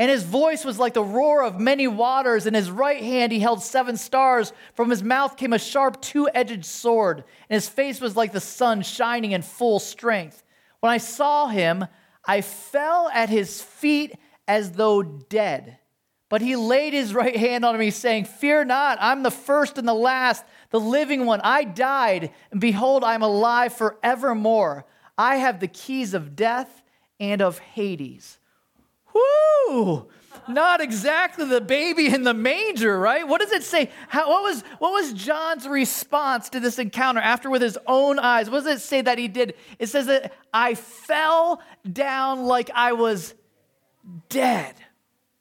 And 0.00 0.10
his 0.10 0.22
voice 0.22 0.64
was 0.64 0.78
like 0.78 0.94
the 0.94 1.04
roar 1.04 1.44
of 1.44 1.60
many 1.60 1.86
waters. 1.86 2.46
In 2.46 2.54
his 2.54 2.70
right 2.70 3.02
hand, 3.02 3.32
he 3.32 3.38
held 3.38 3.62
seven 3.62 3.98
stars. 3.98 4.54
From 4.72 4.88
his 4.88 5.02
mouth 5.02 5.36
came 5.36 5.52
a 5.52 5.58
sharp, 5.58 6.00
two 6.00 6.26
edged 6.32 6.64
sword. 6.64 7.18
And 7.18 7.54
his 7.54 7.68
face 7.68 8.00
was 8.00 8.16
like 8.16 8.32
the 8.32 8.40
sun 8.40 8.80
shining 8.80 9.32
in 9.32 9.42
full 9.42 9.78
strength. 9.78 10.42
When 10.80 10.90
I 10.90 10.96
saw 10.96 11.48
him, 11.48 11.84
I 12.24 12.40
fell 12.40 13.10
at 13.12 13.28
his 13.28 13.60
feet 13.60 14.14
as 14.48 14.72
though 14.72 15.02
dead. 15.02 15.76
But 16.30 16.40
he 16.40 16.56
laid 16.56 16.94
his 16.94 17.12
right 17.12 17.36
hand 17.36 17.66
on 17.66 17.78
me, 17.78 17.90
saying, 17.90 18.24
Fear 18.24 18.64
not, 18.64 18.96
I'm 19.02 19.22
the 19.22 19.30
first 19.30 19.76
and 19.76 19.86
the 19.86 19.92
last, 19.92 20.46
the 20.70 20.80
living 20.80 21.26
one. 21.26 21.42
I 21.44 21.64
died, 21.64 22.30
and 22.50 22.58
behold, 22.58 23.04
I'm 23.04 23.22
alive 23.22 23.74
forevermore. 23.74 24.86
I 25.18 25.36
have 25.36 25.60
the 25.60 25.68
keys 25.68 26.14
of 26.14 26.36
death 26.36 26.82
and 27.18 27.42
of 27.42 27.58
Hades. 27.58 28.39
Whoo! 29.14 30.08
Not 30.48 30.80
exactly 30.80 31.44
the 31.44 31.60
baby 31.60 32.06
in 32.06 32.22
the 32.22 32.34
manger, 32.34 32.98
right? 32.98 33.26
What 33.26 33.40
does 33.40 33.52
it 33.52 33.62
say? 33.62 33.90
How, 34.08 34.28
what, 34.28 34.42
was, 34.42 34.62
what 34.78 34.92
was 34.92 35.12
John's 35.12 35.68
response 35.68 36.48
to 36.50 36.60
this 36.60 36.78
encounter 36.78 37.20
after 37.20 37.50
with 37.50 37.62
his 37.62 37.78
own 37.86 38.18
eyes? 38.18 38.50
What 38.50 38.64
does 38.64 38.76
it 38.78 38.80
say 38.80 39.00
that 39.02 39.18
he 39.18 39.28
did? 39.28 39.54
It 39.78 39.88
says 39.88 40.06
that 40.06 40.32
I 40.52 40.74
fell 40.74 41.62
down 41.90 42.44
like 42.44 42.70
I 42.74 42.92
was 42.92 43.34
dead. 44.28 44.74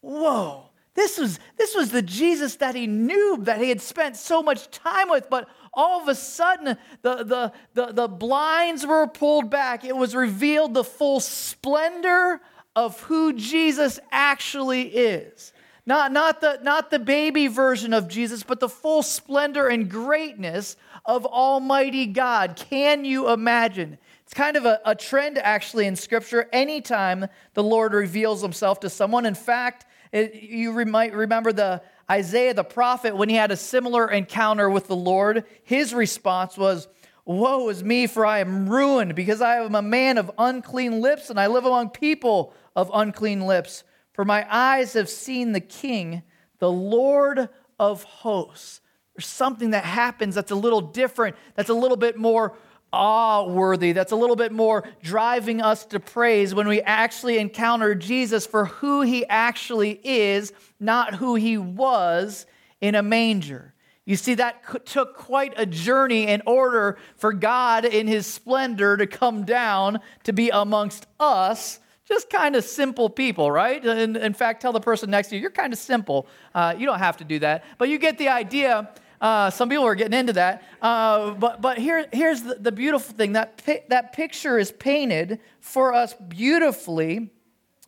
Whoa. 0.01 0.65
This 0.95 1.17
was, 1.17 1.39
this 1.57 1.75
was 1.75 1.91
the 1.91 2.01
Jesus 2.01 2.57
that 2.57 2.75
he 2.75 2.85
knew, 2.85 3.37
that 3.43 3.61
he 3.61 3.69
had 3.69 3.81
spent 3.81 4.17
so 4.17 4.43
much 4.43 4.69
time 4.69 5.09
with, 5.09 5.29
but 5.29 5.47
all 5.73 6.01
of 6.01 6.07
a 6.07 6.15
sudden 6.15 6.77
the, 7.03 7.23
the, 7.23 7.53
the, 7.73 7.93
the 7.93 8.07
blinds 8.07 8.85
were 8.85 9.07
pulled 9.07 9.49
back. 9.49 9.85
It 9.85 9.95
was 9.95 10.13
revealed 10.13 10.73
the 10.73 10.83
full 10.83 11.19
splendor 11.19 12.41
of 12.79 13.01
who 13.01 13.33
Jesus 13.33 13.99
actually 14.09 14.83
is. 14.83 15.51
Not, 15.85 16.13
not, 16.13 16.39
the, 16.39 16.59
not 16.63 16.91
the 16.91 16.99
baby 16.99 17.47
version 17.47 17.93
of 17.93 18.07
Jesus, 18.07 18.41
but 18.41 18.61
the 18.61 18.69
full 18.69 19.03
splendor 19.03 19.67
and 19.67 19.89
greatness 19.89 20.77
of 21.05 21.25
Almighty 21.25 22.05
God. 22.05 22.55
Can 22.55 23.03
you 23.03 23.31
imagine? 23.31 23.97
It's 24.23 24.33
kind 24.33 24.55
of 24.55 24.63
a, 24.63 24.79
a 24.85 24.95
trend 24.95 25.37
actually 25.39 25.87
in 25.87 25.97
Scripture. 25.97 26.47
Anytime 26.53 27.27
the 27.53 27.63
Lord 27.63 27.93
reveals 27.93 28.41
himself 28.41 28.79
to 28.79 28.89
someone, 28.89 29.25
in 29.25 29.35
fact, 29.35 29.85
it, 30.13 30.35
you 30.35 30.71
re- 30.71 30.85
might 30.85 31.13
remember 31.13 31.51
the 31.51 31.81
Isaiah 32.09 32.53
the 32.53 32.63
prophet 32.63 33.13
when 33.13 33.27
he 33.27 33.35
had 33.35 33.51
a 33.51 33.57
similar 33.57 34.09
encounter 34.09 34.69
with 34.69 34.87
the 34.87 34.95
Lord. 34.95 35.43
His 35.63 35.93
response 35.93 36.57
was, 36.57 36.87
Woe 37.25 37.69
is 37.69 37.83
me, 37.83 38.07
for 38.07 38.25
I 38.25 38.39
am 38.39 38.67
ruined, 38.67 39.13
because 39.13 39.39
I 39.39 39.57
am 39.57 39.75
a 39.75 39.83
man 39.83 40.17
of 40.17 40.31
unclean 40.39 40.99
lips, 40.99 41.29
and 41.29 41.39
I 41.39 41.45
live 41.45 41.63
among 41.63 41.89
people 41.89 42.53
of 42.75 42.91
unclean 42.93 43.41
lips. 43.41 43.83
For 44.13 44.25
my 44.25 44.45
eyes 44.49 44.93
have 44.93 45.09
seen 45.09 45.51
the 45.51 45.59
King, 45.59 46.23
the 46.59 46.71
Lord 46.71 47.49
of 47.79 48.03
hosts. 48.03 48.81
There's 49.15 49.27
something 49.27 49.71
that 49.71 49.85
happens 49.85 50.35
that's 50.35 50.51
a 50.51 50.55
little 50.55 50.81
different, 50.81 51.35
that's 51.55 51.69
a 51.69 51.73
little 51.73 51.97
bit 51.97 52.17
more 52.17 52.55
awe 52.91 53.47
worthy, 53.47 53.91
that's 53.91 54.11
a 54.11 54.15
little 54.15 54.35
bit 54.35 54.51
more 54.51 54.87
driving 55.01 55.61
us 55.61 55.85
to 55.85 55.99
praise 55.99 56.55
when 56.55 56.67
we 56.67 56.81
actually 56.81 57.37
encounter 57.37 57.95
Jesus 57.95 58.45
for 58.45 58.65
who 58.65 59.01
he 59.01 59.25
actually 59.27 59.99
is, 60.03 60.53
not 60.79 61.15
who 61.15 61.35
he 61.35 61.57
was 61.57 62.45
in 62.81 62.95
a 62.95 63.03
manger. 63.03 63.73
You 64.05 64.15
see, 64.15 64.33
that 64.35 64.85
took 64.87 65.15
quite 65.15 65.53
a 65.55 65.67
journey 65.67 66.27
in 66.27 66.41
order 66.47 66.97
for 67.15 67.31
God 67.31 67.85
in 67.85 68.07
his 68.07 68.25
splendor 68.25 68.97
to 68.97 69.05
come 69.05 69.45
down 69.45 69.99
to 70.23 70.33
be 70.33 70.49
amongst 70.49 71.05
us. 71.19 71.79
Just 72.09 72.29
kind 72.31 72.55
of 72.55 72.63
simple 72.63 73.07
people, 73.07 73.51
right? 73.51 73.85
In 73.85 74.33
fact, 74.33 74.63
tell 74.63 74.73
the 74.73 74.79
person 74.79 75.11
next 75.11 75.29
to 75.29 75.35
you, 75.35 75.41
you're 75.41 75.51
kind 75.51 75.71
of 75.71 75.77
simple. 75.77 76.25
Uh, 76.55 76.73
you 76.75 76.87
don't 76.87 76.97
have 76.97 77.17
to 77.17 77.23
do 77.23 77.37
that. 77.39 77.63
But 77.77 77.89
you 77.89 77.99
get 77.99 78.17
the 78.17 78.29
idea. 78.29 78.89
Uh, 79.21 79.51
some 79.51 79.69
people 79.69 79.85
are 79.85 79.93
getting 79.93 80.17
into 80.17 80.33
that. 80.33 80.63
Uh, 80.81 81.31
but 81.31 81.61
but 81.61 81.77
here, 81.77 82.07
here's 82.11 82.41
the, 82.41 82.55
the 82.55 82.71
beautiful 82.71 83.13
thing 83.13 83.33
that, 83.33 83.63
pi- 83.63 83.83
that 83.89 84.13
picture 84.13 84.57
is 84.57 84.71
painted 84.71 85.39
for 85.59 85.93
us 85.93 86.15
beautifully 86.15 87.29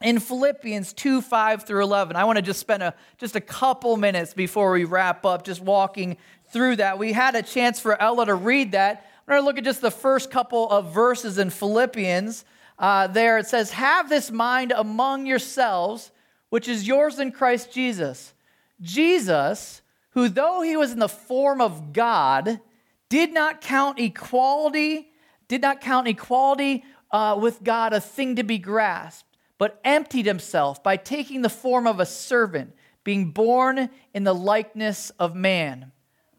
in 0.02 0.20
Philippians 0.20 0.94
2 0.94 1.22
5 1.22 1.64
through 1.64 1.82
11. 1.82 2.16
I 2.16 2.24
want 2.26 2.38
to 2.38 2.44
just 2.44 2.60
spend 2.60 2.84
a, 2.84 2.94
just 3.18 3.36
a 3.36 3.42
couple 3.42 3.98
minutes 3.98 4.36
before 4.36 4.72
we 4.72 4.84
wrap 4.84 5.26
up 5.26 5.44
just 5.44 5.62
walking 5.62 6.18
through 6.52 6.76
that. 6.76 7.00
We 7.00 7.12
had 7.12 7.36
a 7.36 7.42
chance 7.42 7.80
for 7.80 8.00
Ella 8.00 8.28
to 8.28 8.36
read 8.36 8.74
that. 8.74 9.08
I'm 9.28 9.34
going 9.34 9.42
to 9.42 9.46
look 9.46 9.58
at 9.58 9.64
just 9.64 9.82
the 9.82 9.92
first 9.92 10.30
couple 10.30 10.70
of 10.70 10.94
verses 10.94 11.38
in 11.40 11.50
Philippians. 11.50 12.46
Uh, 12.82 13.08
there 13.08 13.38
it 13.38 13.48
says, 13.48 13.72
Have 13.72 14.10
this 14.10 14.30
mind 14.30 14.74
among 14.76 15.26
yourselves, 15.26 16.12
which 16.50 16.68
is 16.68 16.86
yours 16.86 17.18
in 17.20 17.32
Christ 17.32 17.72
Jesus. 17.72 18.34
Jesus, 18.82 19.82
who 20.10 20.28
though 20.28 20.62
he 20.62 20.76
was 20.76 20.92
in 20.92 21.00
the 21.00 21.08
form 21.08 21.62
of 21.62 21.94
God, 21.94 22.60
did 23.08 23.34
not 23.34 23.62
count 23.62 24.00
equality, 24.00 25.08
did 25.48 25.62
not 25.62 25.80
count 25.80 26.10
equality 26.10 26.84
uh, 27.12 27.38
with 27.40 27.64
God 27.64 27.94
a 27.94 28.02
thing 28.02 28.36
to 28.36 28.44
be 28.44 28.58
grasped 28.58 29.32
but 29.62 29.80
emptied 29.86 30.26
himself 30.26 30.82
by 30.82 30.98
taking 30.98 31.44
the 31.44 31.48
form 31.48 31.86
of 31.86 32.00
a 32.00 32.06
servant, 32.08 32.74
being 33.04 33.30
born 33.30 33.92
in 34.12 34.24
the 34.24 34.34
likeness 34.34 35.12
of 35.20 35.36
man. 35.36 35.92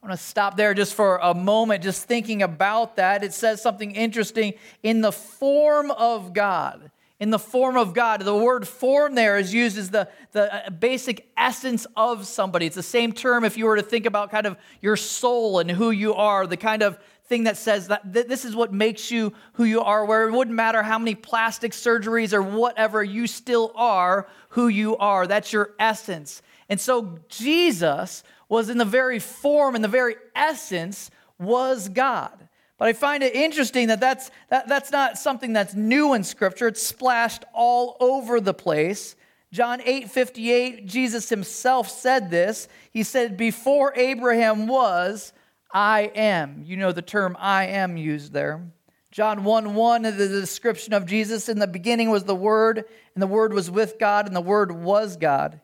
I 0.02 0.08
want 0.08 0.18
to 0.18 0.26
stop 0.26 0.56
there 0.56 0.74
just 0.74 0.94
for 0.94 1.18
a 1.22 1.32
moment, 1.32 1.84
just 1.84 2.06
thinking 2.06 2.42
about 2.42 2.96
that. 2.96 3.22
It 3.22 3.32
says 3.32 3.62
something 3.62 3.92
interesting 3.92 4.54
in 4.82 5.00
the 5.00 5.12
form 5.12 5.92
of 5.92 6.32
God. 6.32 6.90
In 7.20 7.30
the 7.30 7.38
form 7.38 7.76
of 7.76 7.94
God. 7.94 8.20
The 8.22 8.34
word 8.34 8.66
form 8.66 9.14
there 9.14 9.38
is 9.38 9.54
used 9.54 9.78
as 9.78 9.90
the, 9.90 10.08
the 10.32 10.52
uh, 10.52 10.70
basic 10.70 11.30
essence 11.36 11.86
of 11.96 12.26
somebody. 12.26 12.66
It's 12.66 12.74
the 12.74 12.82
same 12.82 13.12
term 13.12 13.44
if 13.44 13.56
you 13.56 13.64
were 13.64 13.76
to 13.76 13.82
think 13.82 14.06
about 14.06 14.32
kind 14.32 14.44
of 14.44 14.56
your 14.80 14.96
soul 14.96 15.60
and 15.60 15.70
who 15.70 15.92
you 15.92 16.14
are, 16.14 16.48
the 16.48 16.56
kind 16.56 16.82
of 16.82 16.98
thing 17.26 17.44
that 17.44 17.56
says 17.56 17.86
that 17.86 18.12
th- 18.12 18.26
this 18.26 18.44
is 18.44 18.56
what 18.56 18.72
makes 18.72 19.12
you 19.12 19.32
who 19.52 19.62
you 19.62 19.82
are, 19.82 20.04
where 20.04 20.26
it 20.26 20.32
wouldn't 20.32 20.56
matter 20.56 20.82
how 20.82 20.98
many 20.98 21.14
plastic 21.14 21.70
surgeries 21.70 22.32
or 22.32 22.42
whatever, 22.42 23.04
you 23.04 23.28
still 23.28 23.70
are 23.76 24.26
who 24.48 24.66
you 24.66 24.96
are. 24.96 25.28
That's 25.28 25.52
your 25.52 25.74
essence. 25.78 26.42
And 26.68 26.80
so 26.80 27.20
Jesus 27.28 28.24
was 28.52 28.68
in 28.68 28.76
the 28.76 28.84
very 28.84 29.18
form 29.18 29.74
and 29.74 29.82
the 29.82 29.88
very 29.88 30.14
essence 30.36 31.10
was 31.38 31.88
God. 31.88 32.48
But 32.76 32.88
I 32.88 32.92
find 32.92 33.22
it 33.22 33.34
interesting 33.34 33.88
that 33.88 33.98
that's, 33.98 34.30
that, 34.50 34.68
that's 34.68 34.92
not 34.92 35.16
something 35.16 35.54
that's 35.54 35.74
new 35.74 36.12
in 36.12 36.22
Scripture. 36.22 36.68
It's 36.68 36.82
splashed 36.82 37.46
all 37.54 37.96
over 37.98 38.42
the 38.42 38.52
place. 38.52 39.16
John 39.52 39.80
8 39.82 40.10
58, 40.10 40.86
Jesus 40.86 41.30
himself 41.30 41.88
said 41.88 42.30
this. 42.30 42.68
He 42.90 43.04
said, 43.04 43.38
Before 43.38 43.94
Abraham 43.96 44.66
was, 44.66 45.32
I 45.72 46.12
am. 46.14 46.62
You 46.66 46.76
know 46.76 46.92
the 46.92 47.00
term 47.00 47.38
I 47.40 47.68
am 47.68 47.96
used 47.96 48.34
there. 48.34 48.66
John 49.10 49.44
1 49.44 49.74
1, 49.74 50.02
the 50.02 50.12
description 50.12 50.92
of 50.92 51.06
Jesus 51.06 51.48
in 51.48 51.58
the 51.58 51.66
beginning 51.66 52.10
was 52.10 52.24
the 52.24 52.34
Word, 52.34 52.84
and 53.14 53.22
the 53.22 53.26
Word 53.26 53.54
was 53.54 53.70
with 53.70 53.98
God, 53.98 54.26
and 54.26 54.36
the 54.36 54.42
Word 54.42 54.72
was 54.72 55.16
God. 55.16 55.58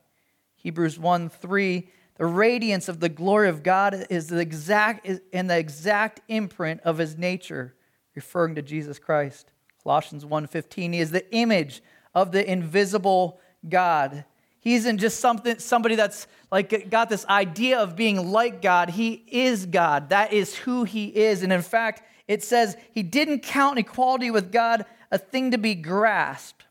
Hebrews 0.56 0.98
1 0.98 1.28
3, 1.28 1.88
the 2.18 2.26
radiance 2.26 2.88
of 2.88 3.00
the 3.00 3.08
glory 3.08 3.48
of 3.48 3.62
God 3.62 4.06
is 4.10 4.26
the 4.26 4.40
exact 4.40 5.06
in 5.32 5.46
the 5.46 5.56
exact 5.56 6.20
imprint 6.28 6.80
of 6.82 6.98
his 6.98 7.16
nature, 7.16 7.74
referring 8.14 8.56
to 8.56 8.62
Jesus 8.62 8.98
Christ. 8.98 9.52
Colossians 9.82 10.26
1:15, 10.26 10.92
he 10.92 11.00
is 11.00 11.12
the 11.12 11.32
image 11.32 11.80
of 12.14 12.32
the 12.32 12.48
invisible 12.50 13.40
God. 13.68 14.24
He 14.60 14.74
isn't 14.74 14.98
just 14.98 15.20
something 15.20 15.58
somebody 15.60 15.94
that's 15.94 16.26
like 16.50 16.90
got 16.90 17.08
this 17.08 17.24
idea 17.26 17.78
of 17.78 17.94
being 17.94 18.30
like 18.32 18.60
God. 18.60 18.90
He 18.90 19.24
is 19.28 19.64
God. 19.64 20.08
That 20.08 20.32
is 20.32 20.56
who 20.56 20.84
he 20.84 21.06
is. 21.06 21.42
And 21.42 21.52
in 21.52 21.62
fact, 21.62 22.02
it 22.26 22.42
says 22.42 22.76
he 22.92 23.04
didn't 23.04 23.40
count 23.40 23.78
equality 23.78 24.30
with 24.30 24.50
God 24.50 24.84
a 25.10 25.18
thing 25.18 25.52
to 25.52 25.58
be 25.58 25.74
grasped. 25.74 26.64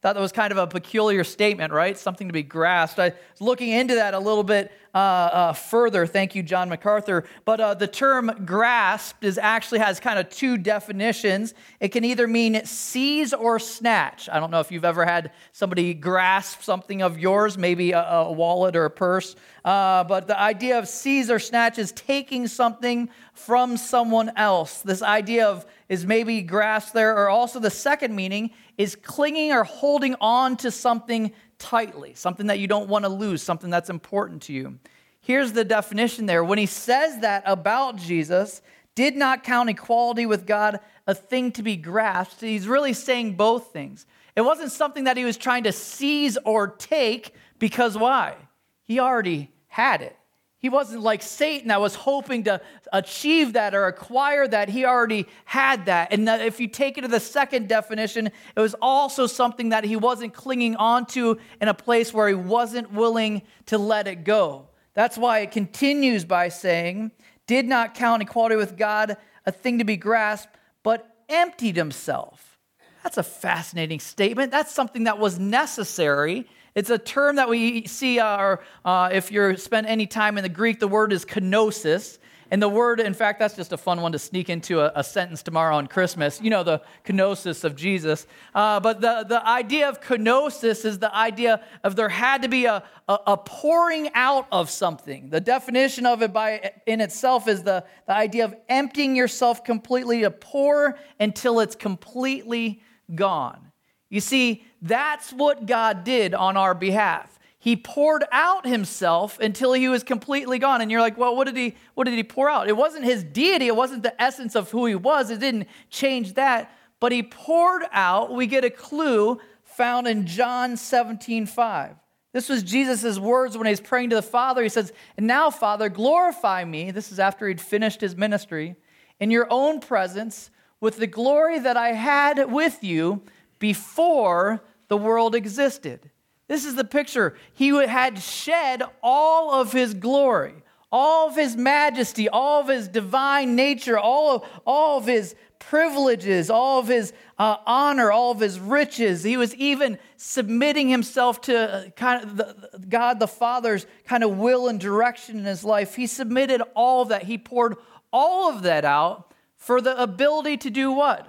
Thought 0.00 0.14
that 0.14 0.20
was 0.20 0.32
kind 0.32 0.52
of 0.52 0.58
a 0.58 0.66
peculiar 0.66 1.24
statement, 1.24 1.72
right? 1.72 1.96
Something 1.96 2.28
to 2.28 2.32
be 2.32 2.42
grasped. 2.42 2.98
I 2.98 3.10
was 3.10 3.40
looking 3.40 3.70
into 3.70 3.94
that 3.94 4.14
a 4.14 4.18
little 4.18 4.42
bit 4.42 4.72
uh, 4.94 4.98
uh, 4.98 5.52
further. 5.52 6.06
Thank 6.06 6.34
you, 6.34 6.42
John 6.42 6.68
MacArthur. 6.68 7.24
But 7.44 7.60
uh, 7.60 7.74
the 7.74 7.88
term 7.88 8.44
grasped 8.44 9.24
is 9.24 9.38
actually 9.38 9.80
has 9.80 9.98
kind 9.98 10.18
of 10.18 10.28
two 10.30 10.56
definitions. 10.56 11.52
It 11.80 11.88
can 11.88 12.04
either 12.04 12.28
mean 12.28 12.64
seize 12.64 13.34
or 13.34 13.58
snatch. 13.58 14.28
I 14.30 14.38
don't 14.38 14.50
know 14.50 14.60
if 14.60 14.70
you've 14.70 14.84
ever 14.84 15.04
had 15.04 15.32
somebody 15.52 15.94
grasp 15.94 16.62
something 16.62 17.02
of 17.02 17.18
yours, 17.18 17.58
maybe 17.58 17.92
a, 17.92 18.02
a 18.02 18.32
wallet 18.32 18.76
or 18.76 18.84
a 18.84 18.90
purse. 18.90 19.34
Uh, 19.64 20.04
but 20.04 20.26
the 20.26 20.38
idea 20.38 20.78
of 20.78 20.86
seize 20.86 21.30
or 21.30 21.38
snatch 21.38 21.78
is 21.78 21.90
taking 21.92 22.46
something 22.46 23.08
from 23.32 23.76
someone 23.76 24.30
else. 24.36 24.82
This 24.82 25.02
idea 25.02 25.48
of 25.48 25.66
is 25.88 26.06
maybe 26.06 26.40
grasped 26.40 26.94
there, 26.94 27.16
or 27.16 27.28
also 27.28 27.58
the 27.58 27.70
second 27.70 28.14
meaning 28.14 28.50
is 28.78 28.96
clinging 28.96 29.52
or 29.52 29.64
holding 29.64 30.16
on 30.20 30.56
to 30.56 30.70
something 30.70 31.32
tightly, 31.64 32.12
something 32.14 32.48
that 32.48 32.58
you 32.58 32.66
don't 32.66 32.90
want 32.90 33.06
to 33.06 33.08
lose, 33.08 33.42
something 33.42 33.70
that's 33.70 33.88
important 33.88 34.42
to 34.42 34.52
you. 34.52 34.78
Here's 35.20 35.52
the 35.52 35.64
definition 35.64 36.26
there. 36.26 36.44
When 36.44 36.58
he 36.58 36.66
says 36.66 37.20
that 37.20 37.42
about 37.46 37.96
Jesus, 37.96 38.60
did 38.94 39.16
not 39.16 39.44
count 39.44 39.70
equality 39.70 40.26
with 40.26 40.46
God 40.46 40.80
a 41.06 41.14
thing 41.14 41.52
to 41.52 41.62
be 41.62 41.76
grasped, 41.76 42.42
he's 42.42 42.68
really 42.68 42.92
saying 42.92 43.36
both 43.36 43.72
things. 43.72 44.04
It 44.36 44.42
wasn't 44.42 44.72
something 44.72 45.04
that 45.04 45.16
he 45.16 45.24
was 45.24 45.38
trying 45.38 45.64
to 45.64 45.72
seize 45.72 46.36
or 46.44 46.68
take 46.68 47.34
because 47.58 47.96
why? 47.96 48.36
He 48.82 49.00
already 49.00 49.50
had 49.68 50.02
it. 50.02 50.16
He 50.64 50.70
wasn't 50.70 51.02
like 51.02 51.20
Satan 51.20 51.68
that 51.68 51.78
was 51.82 51.94
hoping 51.94 52.44
to 52.44 52.58
achieve 52.90 53.52
that 53.52 53.74
or 53.74 53.86
acquire 53.86 54.48
that. 54.48 54.70
He 54.70 54.86
already 54.86 55.26
had 55.44 55.84
that. 55.84 56.10
And 56.10 56.26
if 56.26 56.58
you 56.58 56.68
take 56.68 56.96
it 56.96 57.02
to 57.02 57.08
the 57.08 57.20
second 57.20 57.68
definition, 57.68 58.28
it 58.28 58.60
was 58.60 58.74
also 58.80 59.26
something 59.26 59.68
that 59.68 59.84
he 59.84 59.94
wasn't 59.94 60.32
clinging 60.32 60.74
onto 60.76 61.34
in 61.60 61.68
a 61.68 61.74
place 61.74 62.14
where 62.14 62.28
he 62.28 62.34
wasn't 62.34 62.90
willing 62.94 63.42
to 63.66 63.76
let 63.76 64.08
it 64.08 64.24
go. 64.24 64.70
That's 64.94 65.18
why 65.18 65.40
it 65.40 65.50
continues 65.50 66.24
by 66.24 66.48
saying, 66.48 67.10
did 67.46 67.66
not 67.66 67.94
count 67.94 68.22
equality 68.22 68.56
with 68.56 68.78
God 68.78 69.18
a 69.44 69.52
thing 69.52 69.80
to 69.80 69.84
be 69.84 69.98
grasped, 69.98 70.56
but 70.82 71.14
emptied 71.28 71.76
himself. 71.76 72.58
That's 73.02 73.18
a 73.18 73.22
fascinating 73.22 74.00
statement. 74.00 74.50
That's 74.50 74.72
something 74.72 75.04
that 75.04 75.18
was 75.18 75.38
necessary. 75.38 76.48
It's 76.74 76.90
a 76.90 76.98
term 76.98 77.36
that 77.36 77.48
we 77.48 77.86
see, 77.86 78.18
uh, 78.18 78.36
or 78.36 78.60
uh, 78.84 79.10
if 79.12 79.30
you 79.30 79.56
spend 79.56 79.86
any 79.86 80.06
time 80.06 80.36
in 80.38 80.42
the 80.42 80.48
Greek, 80.48 80.80
the 80.80 80.88
word 80.88 81.12
is 81.12 81.24
kenosis. 81.24 82.18
And 82.50 82.62
the 82.62 82.68
word, 82.68 83.00
in 83.00 83.14
fact, 83.14 83.38
that's 83.38 83.56
just 83.56 83.72
a 83.72 83.76
fun 83.76 84.00
one 84.00 84.12
to 84.12 84.18
sneak 84.18 84.50
into 84.50 84.80
a, 84.80 84.92
a 84.96 85.04
sentence 85.04 85.42
tomorrow 85.42 85.76
on 85.76 85.86
Christmas. 85.86 86.40
You 86.42 86.50
know, 86.50 86.62
the 86.62 86.82
kenosis 87.04 87.64
of 87.64 87.74
Jesus. 87.74 88.26
Uh, 88.54 88.80
but 88.80 89.00
the, 89.00 89.24
the 89.26 89.46
idea 89.46 89.88
of 89.88 90.00
kenosis 90.00 90.84
is 90.84 90.98
the 90.98 91.14
idea 91.14 91.64
of 91.82 91.96
there 91.96 92.08
had 92.08 92.42
to 92.42 92.48
be 92.48 92.66
a, 92.66 92.82
a, 93.08 93.18
a, 93.28 93.36
pouring 93.36 94.10
out 94.14 94.46
of 94.52 94.68
something. 94.68 95.30
The 95.30 95.40
definition 95.40 96.06
of 96.06 96.22
it 96.22 96.32
by 96.32 96.72
in 96.86 97.00
itself 97.00 97.48
is 97.48 97.62
the, 97.62 97.84
the 98.06 98.14
idea 98.14 98.44
of 98.44 98.54
emptying 98.68 99.16
yourself 99.16 99.64
completely 99.64 100.20
to 100.20 100.30
pour 100.30 100.98
until 101.18 101.60
it's 101.60 101.76
completely 101.76 102.82
gone. 103.14 103.72
You 104.10 104.20
see, 104.20 104.64
that's 104.84 105.32
what 105.32 105.64
God 105.64 106.04
did 106.04 106.34
on 106.34 106.58
our 106.58 106.74
behalf. 106.74 107.38
He 107.58 107.74
poured 107.74 108.24
out 108.30 108.66
himself 108.66 109.40
until 109.40 109.72
he 109.72 109.88
was 109.88 110.04
completely 110.04 110.58
gone. 110.58 110.82
And 110.82 110.90
you're 110.90 111.00
like, 111.00 111.16
well, 111.16 111.34
what 111.34 111.46
did 111.46 111.56
he 111.56 111.74
what 111.94 112.04
did 112.04 112.12
he 112.12 112.22
pour 112.22 112.50
out? 112.50 112.68
It 112.68 112.76
wasn't 112.76 113.06
his 113.06 113.24
deity, 113.24 113.66
it 113.66 113.76
wasn't 113.76 114.02
the 114.02 114.20
essence 114.22 114.54
of 114.54 114.70
who 114.70 114.84
he 114.84 114.94
was. 114.94 115.30
It 115.30 115.40
didn't 115.40 115.68
change 115.88 116.34
that, 116.34 116.70
but 117.00 117.10
he 117.10 117.22
poured 117.22 117.84
out. 117.90 118.34
We 118.34 118.46
get 118.46 118.66
a 118.66 118.70
clue 118.70 119.40
found 119.64 120.06
in 120.06 120.26
John 120.26 120.76
17, 120.76 121.46
5. 121.46 121.96
This 122.34 122.50
was 122.50 122.62
Jesus' 122.62 123.18
words 123.18 123.56
when 123.56 123.66
he's 123.66 123.80
praying 123.80 124.10
to 124.10 124.16
the 124.16 124.22
Father. 124.22 124.62
He 124.62 124.68
says, 124.68 124.92
And 125.16 125.26
now, 125.26 125.48
Father, 125.50 125.88
glorify 125.88 126.64
me. 126.64 126.90
This 126.90 127.10
is 127.10 127.18
after 127.18 127.48
he'd 127.48 127.60
finished 127.60 128.02
his 128.02 128.16
ministry 128.16 128.76
in 129.18 129.30
your 129.30 129.46
own 129.48 129.80
presence 129.80 130.50
with 130.78 130.98
the 130.98 131.06
glory 131.06 131.58
that 131.60 131.78
I 131.78 131.92
had 131.92 132.52
with 132.52 132.84
you 132.84 133.22
before 133.58 134.62
the 134.88 134.96
world 134.96 135.34
existed. 135.34 136.10
This 136.48 136.64
is 136.64 136.74
the 136.74 136.84
picture. 136.84 137.36
He 137.52 137.68
had 137.68 138.18
shed 138.18 138.82
all 139.02 139.60
of 139.60 139.72
his 139.72 139.94
glory, 139.94 140.62
all 140.92 141.28
of 141.28 141.36
his 141.36 141.56
majesty, 141.56 142.28
all 142.28 142.60
of 142.60 142.68
his 142.68 142.88
divine 142.88 143.56
nature, 143.56 143.98
all 143.98 144.36
of, 144.36 144.44
all 144.66 144.98
of 144.98 145.06
his 145.06 145.34
privileges, 145.58 146.50
all 146.50 146.78
of 146.78 146.88
his 146.88 147.12
uh, 147.38 147.56
honor, 147.66 148.12
all 148.12 148.32
of 148.32 148.40
his 148.40 148.60
riches. 148.60 149.22
He 149.22 149.36
was 149.36 149.54
even 149.54 149.98
submitting 150.16 150.90
himself 150.90 151.40
to 151.42 151.56
uh, 151.56 151.90
kind 151.90 152.22
of 152.22 152.36
the, 152.36 152.86
God 152.88 153.18
the 153.18 153.26
Father's 153.26 153.86
kind 154.04 154.22
of 154.22 154.36
will 154.36 154.68
and 154.68 154.78
direction 154.78 155.38
in 155.38 155.44
his 155.44 155.64
life. 155.64 155.94
He 155.94 156.06
submitted 156.06 156.62
all 156.74 157.02
of 157.02 157.08
that. 157.08 157.22
He 157.22 157.38
poured 157.38 157.76
all 158.12 158.50
of 158.50 158.62
that 158.62 158.84
out 158.84 159.32
for 159.56 159.80
the 159.80 160.00
ability 160.00 160.58
to 160.58 160.70
do 160.70 160.92
what? 160.92 161.26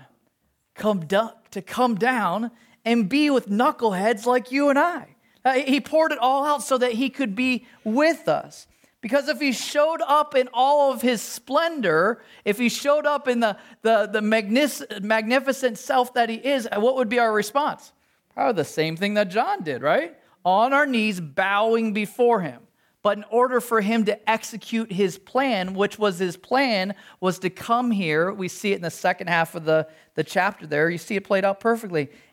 Come 0.74 1.06
do- 1.06 1.30
to 1.52 1.62
come 1.62 1.96
down 1.96 2.52
and 2.86 3.10
be 3.10 3.30
with 3.30 3.50
knuckleheads 3.50 4.26
like 4.26 4.52
you 4.52 4.70
and 4.70 4.80
I. 4.80 5.16
Uh, 5.44 5.54
he 5.54 5.82
poured 5.82 6.12
it 6.12 6.20
all 6.20 6.46
out 6.46 6.64
so 6.64 6.78
that 6.78 6.94
he 6.94 7.10
could 7.10 7.36
be 7.36 7.66
with 7.84 8.28
us. 8.28 8.68
Because 9.02 9.28
if 9.28 9.40
he 9.40 9.52
showed 9.52 10.02
up 10.08 10.34
in 10.34 10.50
all 10.52 10.92
of 10.92 11.04
his 11.04 11.22
splendor, 11.22 12.24
if 12.44 12.58
he 12.58 12.70
showed 12.70 13.06
up 13.06 13.28
in 13.28 13.40
the, 13.40 13.56
the, 13.84 14.08
the 14.12 14.22
magnis- 14.22 15.04
magnificent 15.04 15.78
self 15.78 16.16
that 16.16 16.30
he 16.30 16.38
is, 16.38 16.68
what 16.76 16.96
would 16.96 17.10
be 17.10 17.20
our 17.20 17.32
response? 17.32 17.94
Probably 18.34 18.54
the 18.54 18.66
same 18.66 18.98
thing 18.98 19.14
that 19.14 19.30
John 19.30 19.62
did, 19.62 19.84
right? 19.84 20.18
On 20.44 20.74
our 20.74 20.88
knees, 20.88 21.20
bowing 21.20 21.94
before 21.94 22.42
him. 22.42 22.62
But 23.04 23.20
in 23.20 23.26
order 23.30 23.62
for 23.62 23.82
him 23.82 24.06
to 24.06 24.28
execute 24.28 24.92
his 24.92 25.20
plan, 25.20 25.76
which 25.76 26.00
was 26.00 26.18
his 26.18 26.36
plan, 26.36 26.96
was 27.20 27.38
to 27.40 27.52
come 27.52 27.92
here. 27.92 28.34
We 28.34 28.48
see 28.48 28.72
it 28.72 28.78
in 28.78 28.82
the 28.82 28.90
second 28.90 29.28
half 29.28 29.54
of 29.54 29.66
the, 29.66 29.88
the 30.16 30.24
chapter 30.24 30.66
there. 30.66 30.90
You 30.90 30.98
see 30.98 31.16
it 31.16 31.24
played 31.24 31.46
out 31.46 31.60
perfectly. 31.60 32.10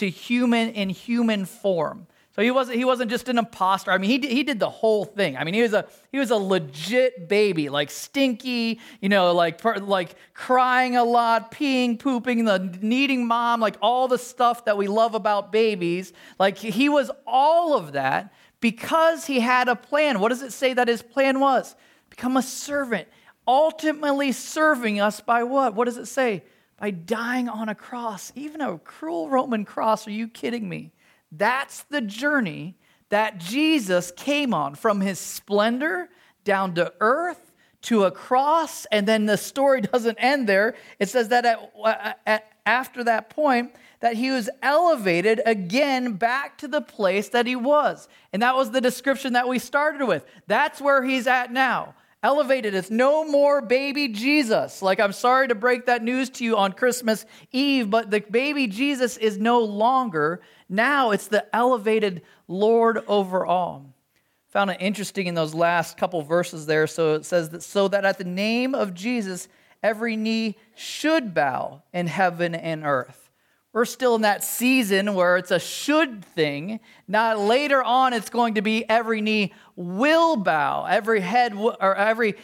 to 0.00 0.08
human 0.08 0.70
in 0.70 0.88
human 0.88 1.44
form. 1.44 2.06
So 2.34 2.40
he 2.42 2.50
wasn't, 2.50 2.78
he 2.78 2.86
wasn't 2.86 3.10
just 3.10 3.28
an 3.28 3.36
imposter. 3.36 3.90
I 3.90 3.98
mean, 3.98 4.08
he 4.08 4.16
did, 4.16 4.30
he 4.30 4.42
did 4.42 4.58
the 4.58 4.70
whole 4.70 5.04
thing. 5.04 5.36
I 5.36 5.44
mean, 5.44 5.52
he 5.52 5.60
was 5.60 5.74
a, 5.74 5.84
he 6.10 6.18
was 6.18 6.30
a 6.30 6.36
legit 6.36 7.28
baby, 7.28 7.68
like 7.68 7.90
stinky, 7.90 8.80
you 9.02 9.10
know, 9.10 9.34
like, 9.34 9.62
like 9.64 10.14
crying 10.32 10.96
a 10.96 11.04
lot, 11.04 11.52
peeing, 11.52 11.98
pooping, 11.98 12.46
the 12.46 12.78
needing 12.80 13.26
mom, 13.26 13.60
like 13.60 13.76
all 13.82 14.08
the 14.08 14.16
stuff 14.16 14.64
that 14.64 14.78
we 14.78 14.86
love 14.88 15.14
about 15.14 15.52
babies. 15.52 16.14
Like 16.38 16.56
he 16.56 16.88
was 16.88 17.10
all 17.26 17.76
of 17.76 17.92
that 17.92 18.32
because 18.60 19.26
he 19.26 19.40
had 19.40 19.68
a 19.68 19.76
plan. 19.76 20.18
What 20.18 20.30
does 20.30 20.40
it 20.40 20.52
say 20.52 20.72
that 20.72 20.88
his 20.88 21.02
plan 21.02 21.40
was? 21.40 21.76
Become 22.08 22.38
a 22.38 22.42
servant, 22.42 23.06
ultimately 23.46 24.32
serving 24.32 24.98
us 24.98 25.20
by 25.20 25.42
what? 25.42 25.74
What 25.74 25.84
does 25.84 25.98
it 25.98 26.06
say? 26.06 26.44
By 26.80 26.90
dying 26.90 27.48
on 27.48 27.68
a 27.68 27.74
cross, 27.74 28.32
even 28.34 28.60
a 28.60 28.78
cruel 28.78 29.28
Roman 29.28 29.64
cross. 29.64 30.06
Are 30.06 30.12
you 30.12 30.26
kidding 30.26 30.68
me? 30.68 30.92
That's 31.30 31.82
the 31.84 32.00
journey 32.00 32.74
that 33.10 33.38
Jesus 33.38 34.12
came 34.16 34.54
on 34.54 34.74
from 34.74 35.00
his 35.00 35.18
splendor 35.18 36.08
down 36.44 36.74
to 36.76 36.92
earth 37.00 37.52
to 37.82 38.04
a 38.04 38.10
cross. 38.10 38.86
And 38.86 39.06
then 39.06 39.26
the 39.26 39.36
story 39.36 39.80
doesn't 39.92 40.16
end 40.18 40.48
there. 40.48 40.74
It 40.98 41.08
says 41.08 41.28
that 41.28 41.44
at, 41.44 41.72
uh, 41.82 42.12
at, 42.26 42.50
after 42.66 43.04
that 43.04 43.30
point, 43.30 43.74
that 44.00 44.14
he 44.14 44.30
was 44.30 44.48
elevated 44.62 45.42
again 45.44 46.14
back 46.14 46.56
to 46.58 46.68
the 46.68 46.80
place 46.80 47.28
that 47.30 47.46
he 47.46 47.56
was. 47.56 48.08
And 48.32 48.42
that 48.42 48.56
was 48.56 48.70
the 48.70 48.80
description 48.80 49.34
that 49.34 49.48
we 49.48 49.58
started 49.58 50.06
with. 50.06 50.24
That's 50.46 50.80
where 50.80 51.04
he's 51.04 51.26
at 51.26 51.52
now. 51.52 51.94
Elevated. 52.22 52.74
It's 52.74 52.90
no 52.90 53.24
more 53.24 53.62
baby 53.62 54.08
Jesus. 54.08 54.82
Like, 54.82 55.00
I'm 55.00 55.12
sorry 55.12 55.48
to 55.48 55.54
break 55.54 55.86
that 55.86 56.02
news 56.02 56.28
to 56.30 56.44
you 56.44 56.56
on 56.56 56.72
Christmas 56.72 57.24
Eve, 57.50 57.88
but 57.88 58.10
the 58.10 58.20
baby 58.20 58.66
Jesus 58.66 59.16
is 59.16 59.38
no 59.38 59.60
longer. 59.60 60.40
Now 60.68 61.12
it's 61.12 61.28
the 61.28 61.46
elevated 61.54 62.22
Lord 62.46 63.02
over 63.06 63.46
all. 63.46 63.94
Found 64.50 64.70
it 64.70 64.78
interesting 64.80 65.28
in 65.28 65.34
those 65.34 65.54
last 65.54 65.96
couple 65.96 66.20
verses 66.22 66.66
there. 66.66 66.86
So 66.86 67.14
it 67.14 67.24
says 67.24 67.50
that 67.50 67.62
so 67.62 67.88
that 67.88 68.04
at 68.04 68.18
the 68.18 68.24
name 68.24 68.74
of 68.74 68.94
Jesus, 68.94 69.48
every 69.82 70.16
knee 70.16 70.58
should 70.74 71.32
bow 71.32 71.82
in 71.92 72.06
heaven 72.06 72.54
and 72.54 72.84
earth. 72.84 73.19
We're 73.72 73.84
still 73.84 74.16
in 74.16 74.22
that 74.22 74.42
season 74.42 75.14
where 75.14 75.36
it's 75.36 75.52
a 75.52 75.60
should 75.60 76.24
thing. 76.24 76.80
Not 77.06 77.38
later 77.38 77.82
on, 77.82 78.12
it's 78.12 78.28
going 78.28 78.54
to 78.54 78.62
be 78.62 78.88
every 78.88 79.20
knee 79.20 79.54
will 79.76 80.36
bow, 80.36 80.86
every 80.86 81.20
head 81.20 81.54
or 81.54 81.94
every 81.94 82.34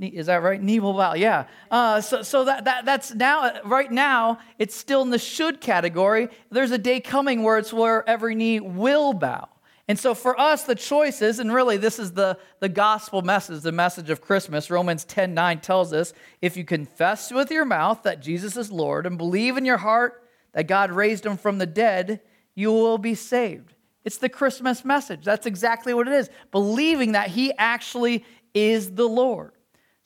is 0.00 0.26
that 0.26 0.42
right? 0.42 0.62
Knee 0.62 0.80
will 0.80 0.94
bow. 0.94 1.14
Yeah. 1.14 1.46
Uh, 1.70 2.00
so 2.00 2.22
so 2.22 2.44
that, 2.44 2.64
that 2.64 2.84
that's 2.84 3.14
now 3.14 3.60
right 3.64 3.90
now 3.90 4.38
it's 4.58 4.74
still 4.74 5.02
in 5.02 5.10
the 5.10 5.18
should 5.18 5.60
category. 5.60 6.28
There's 6.50 6.70
a 6.70 6.78
day 6.78 7.00
coming 7.00 7.42
where 7.42 7.58
it's 7.58 7.72
where 7.72 8.06
every 8.08 8.34
knee 8.34 8.60
will 8.60 9.14
bow. 9.14 9.48
And 9.86 9.98
so 9.98 10.14
for 10.14 10.38
us, 10.40 10.64
the 10.64 10.74
choice 10.74 11.20
is, 11.20 11.38
and 11.38 11.52
really 11.52 11.76
this 11.76 11.98
is 11.98 12.12
the, 12.12 12.38
the 12.60 12.70
gospel 12.70 13.20
message, 13.20 13.60
the 13.60 13.72
message 13.72 14.08
of 14.08 14.22
Christmas. 14.22 14.70
Romans 14.70 15.04
10 15.04 15.34
9 15.34 15.60
tells 15.60 15.92
us 15.92 16.14
if 16.40 16.56
you 16.56 16.64
confess 16.64 17.30
with 17.30 17.50
your 17.50 17.66
mouth 17.66 18.02
that 18.02 18.20
Jesus 18.20 18.56
is 18.56 18.72
Lord 18.72 19.06
and 19.06 19.18
believe 19.18 19.58
in 19.58 19.64
your 19.64 19.76
heart 19.78 20.23
that 20.54 20.66
God 20.66 20.90
raised 20.90 21.26
him 21.26 21.36
from 21.36 21.58
the 21.58 21.66
dead, 21.66 22.20
you 22.54 22.72
will 22.72 22.98
be 22.98 23.14
saved. 23.14 23.74
It's 24.04 24.18
the 24.18 24.28
Christmas 24.28 24.84
message. 24.84 25.24
That's 25.24 25.46
exactly 25.46 25.92
what 25.94 26.08
it 26.08 26.14
is. 26.14 26.30
Believing 26.50 27.12
that 27.12 27.28
he 27.28 27.52
actually 27.54 28.24
is 28.54 28.92
the 28.92 29.08
Lord. 29.08 29.52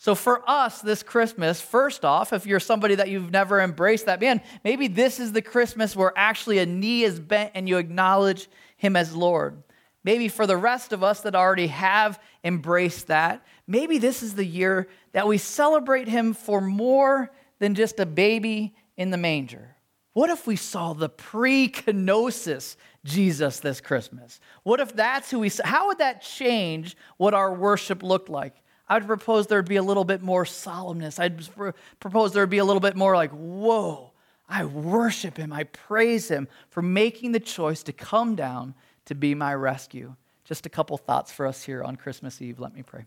So 0.00 0.14
for 0.14 0.48
us 0.48 0.80
this 0.80 1.02
Christmas, 1.02 1.61
first 1.61 2.04
off, 2.04 2.32
if 2.32 2.46
you're 2.46 2.61
somebody 2.61 2.94
that 2.94 3.08
you've 3.08 3.32
never 3.32 3.61
embraced 3.61 4.06
that, 4.06 4.20
man, 4.20 4.40
maybe 4.62 4.87
this 4.87 5.18
is 5.18 5.32
the 5.32 5.42
Christmas 5.42 5.96
where 5.96 6.12
actually 6.16 6.58
a 6.58 6.66
knee 6.66 7.02
is 7.02 7.18
bent 7.18 7.52
and 7.54 7.68
you 7.68 7.79
acknowledge 7.79 8.48
him 8.77 8.94
as 8.94 9.14
Lord. 9.14 9.60
Maybe 10.04 10.29
for 10.29 10.46
the 10.46 10.56
rest 10.56 10.92
of 10.92 11.02
us 11.02 11.23
that 11.23 11.35
already 11.35 11.66
have 11.66 12.20
embraced 12.44 13.08
that, 13.08 13.44
maybe 13.66 13.98
this 13.98 14.23
is 14.23 14.37
the 14.37 14.44
year 14.44 14.88
that 15.12 15.27
we 15.27 15.37
celebrate 15.37 16.06
him 16.06 16.33
for 16.33 16.60
more 16.60 17.33
than 17.58 17.75
just 17.75 17.98
a 17.98 18.06
baby 18.06 18.77
in 18.96 19.10
the 19.10 19.16
manger. 19.16 19.75
What 20.13 20.31
if 20.31 20.46
we 20.46 20.56
saw 20.56 20.94
the 20.94 21.09
pre 21.09 21.69
kenosis 21.69 22.77
Jesus 23.04 23.61
this 23.61 23.81
Christmas? 23.81 24.40
What 24.63 24.81
if 24.81 24.94
that's 24.94 25.31
who 25.31 25.40
we 25.40 25.48
saw? 25.48 25.67
How 25.67 25.88
would 25.88 25.98
that 25.98 26.23
change 26.23 26.96
what 27.17 27.35
our 27.35 27.52
worship 27.52 28.02
looked 28.02 28.29
like? 28.29 28.54
I'd 28.88 29.06
propose 29.06 29.46
there'd 29.46 29.69
be 29.69 29.77
a 29.77 29.83
little 29.83 30.04
bit 30.04 30.23
more 30.23 30.44
solemnness. 30.44 31.19
I'd 31.19 31.46
pr- 31.54 31.71
propose 32.00 32.33
there'd 32.33 32.48
be 32.50 32.59
a 32.59 32.65
little 32.65 32.81
bit 32.81 32.96
more 32.96 33.15
like, 33.15 33.31
whoa, 33.33 34.13
I 34.48 34.65
worship 34.65 35.37
him. 35.37 35.52
I 35.52 35.65
praise 35.65 36.29
him 36.29 36.48
for 36.71 36.83
making 36.83 37.33
the 37.33 37.40
choice 37.40 37.83
to 37.85 37.92
come 37.92 38.35
down 38.35 38.75
to 39.04 39.15
be 39.15 39.35
my 39.35 39.54
rescue. 39.54 40.15
Just 40.44 40.65
a 40.65 40.71
couple 40.71 40.96
thoughts 40.96 41.31
for 41.31 41.46
us 41.46 41.63
here 41.63 41.85
on 41.85 41.96
Christmas 41.96 42.40
Eve. 42.40 42.59
Let 42.59 42.75
me 42.75 42.83
pray. 42.83 43.04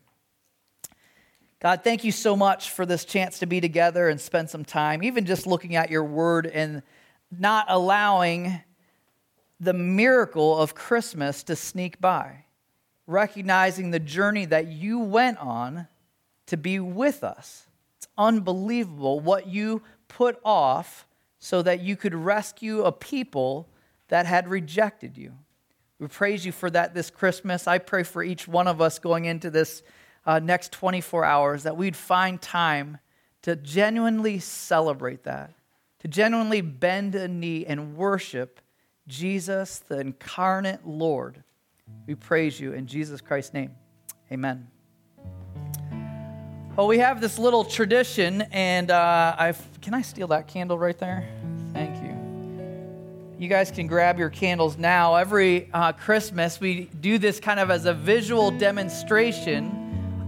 God, 1.62 1.84
thank 1.84 2.03
you 2.03 2.12
so 2.12 2.36
much 2.36 2.72
for 2.72 2.88
this 2.88 3.05
chance 3.05 3.38
to 3.38 3.45
be 3.45 3.62
together 3.62 4.09
and 4.09 4.20
spend 4.20 4.49
some 4.49 4.66
time, 4.66 5.03
even 5.03 5.28
just 5.28 5.45
looking 5.45 5.76
at 5.76 5.91
your 5.91 6.03
word 6.03 6.47
and 6.47 6.82
not 7.30 7.68
allowing 7.70 8.59
the 9.59 9.74
miracle 9.74 10.57
of 10.57 10.74
Christmas 10.74 11.43
to 11.43 11.55
sneak 11.55 12.01
by, 12.01 12.45
recognizing 13.05 13.91
the 13.91 13.99
journey 13.99 14.45
that 14.45 14.70
you 14.70 14.97
went 15.01 15.38
on 15.38 15.88
to 16.47 16.57
be 16.57 16.80
with 16.80 17.24
us. 17.24 17.68
It's 17.97 18.07
unbelievable 18.18 19.20
what 19.20 19.45
you 19.45 19.84
put 20.07 20.39
off 20.43 21.05
so 21.38 21.62
that 21.62 21.82
you 21.82 21.95
could 21.95 22.16
rescue 22.16 22.82
a 22.82 22.91
people 22.91 23.70
that 24.07 24.26
had 24.26 24.47
rejected 24.47 25.16
you. 25.16 25.34
We 25.99 26.07
praise 26.07 26.43
you 26.43 26.51
for 26.51 26.72
that 26.72 26.95
this 26.95 27.12
Christmas. 27.12 27.68
I 27.68 27.78
pray 27.78 28.01
for 28.01 28.24
each 28.24 28.47
one 28.47 28.68
of 28.68 28.82
us 28.82 28.97
going 28.97 29.26
into 29.26 29.51
this 29.51 29.84
uh, 30.26 30.39
next 30.39 30.72
24 30.72 31.26
hours 31.26 31.63
that 31.63 31.78
we'd 31.78 31.95
find 31.95 32.41
time 32.41 32.99
to 33.41 33.55
genuinely 33.55 34.39
celebrate 34.39 35.24
that, 35.24 35.53
to 35.99 36.07
genuinely 36.07 36.61
bend 36.61 37.15
a 37.15 37.28
knee 37.28 37.65
and 37.65 37.95
worship 37.95 38.59
Jesus, 39.07 39.80
the 39.80 39.99
incarnate 39.99 40.86
Lord. 40.86 41.43
We 42.07 42.15
praise 42.15 42.59
you 42.59 42.74
in 42.74 42.86
Jesus 42.86 43.19
Christ's 43.19 43.53
name. 43.53 43.72
Amen. 44.32 44.67
Well, 46.76 46.88
we 46.88 46.99
have 46.99 47.19
this 47.19 47.38
little 47.38 47.65
tradition, 47.65 48.43
and 48.43 48.91
uh, 48.91 49.36
I 49.38 49.53
can 49.82 49.93
I 49.93 50.01
steal 50.01 50.28
that 50.28 50.47
candle 50.47 50.78
right 50.78 50.97
there? 50.97 51.28
Thank 51.74 52.01
you. 52.01 52.17
You 53.38 53.49
guys 53.49 53.72
can 53.72 53.88
grab 53.88 54.19
your 54.19 54.30
candles 54.30 54.78
now. 54.78 55.15
Every 55.15 55.69
uh, 55.74 55.91
Christmas, 55.93 56.61
we 56.61 56.86
do 57.01 57.17
this 57.17 57.39
kind 57.39 57.59
of 57.59 57.72
as 57.72 57.86
a 57.86 57.93
visual 57.93 58.51
demonstration 58.51 59.80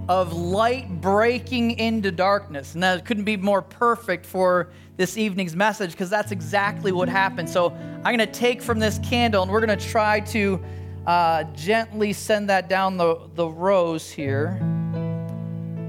of 0.10 0.34
light 0.34 1.02
breaking 1.02 1.80
into 1.80 2.12
darkness. 2.12 2.74
And 2.74 2.84
that 2.84 3.06
couldn't 3.06 3.24
be 3.24 3.38
more 3.38 3.62
perfect 3.62 4.26
for 4.26 4.70
this 4.98 5.18
evening's 5.18 5.56
message 5.56 5.92
because 5.92 6.10
that's 6.10 6.32
exactly 6.32 6.92
what 6.92 7.10
happened. 7.10 7.50
So 7.50 7.72
I'm 7.72 8.04
going 8.04 8.20
to 8.20 8.26
take 8.28 8.62
from 8.62 8.80
this 8.80 9.00
candle 9.00 9.44
and 9.44 9.52
we're 9.52 9.66
going 9.66 9.78
to 9.78 9.88
try 9.88 10.20
to 10.20 10.64
uh, 11.08 11.44
gently 11.56 12.14
send 12.14 12.50
that 12.50 12.70
down 12.70 12.98
the, 12.98 13.30
the 13.36 13.48
rows 13.48 14.10
here. 14.10 14.58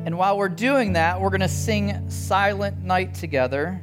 And 0.07 0.19
while 0.19 0.37
we're 0.37 0.49
doing 0.49 0.93
that, 0.95 1.21
we're 1.21 1.31
going 1.31 1.41
to 1.41 1.49
sing 1.49 2.09
Silent 2.11 2.83
Night 2.83 3.15
together. 3.15 3.83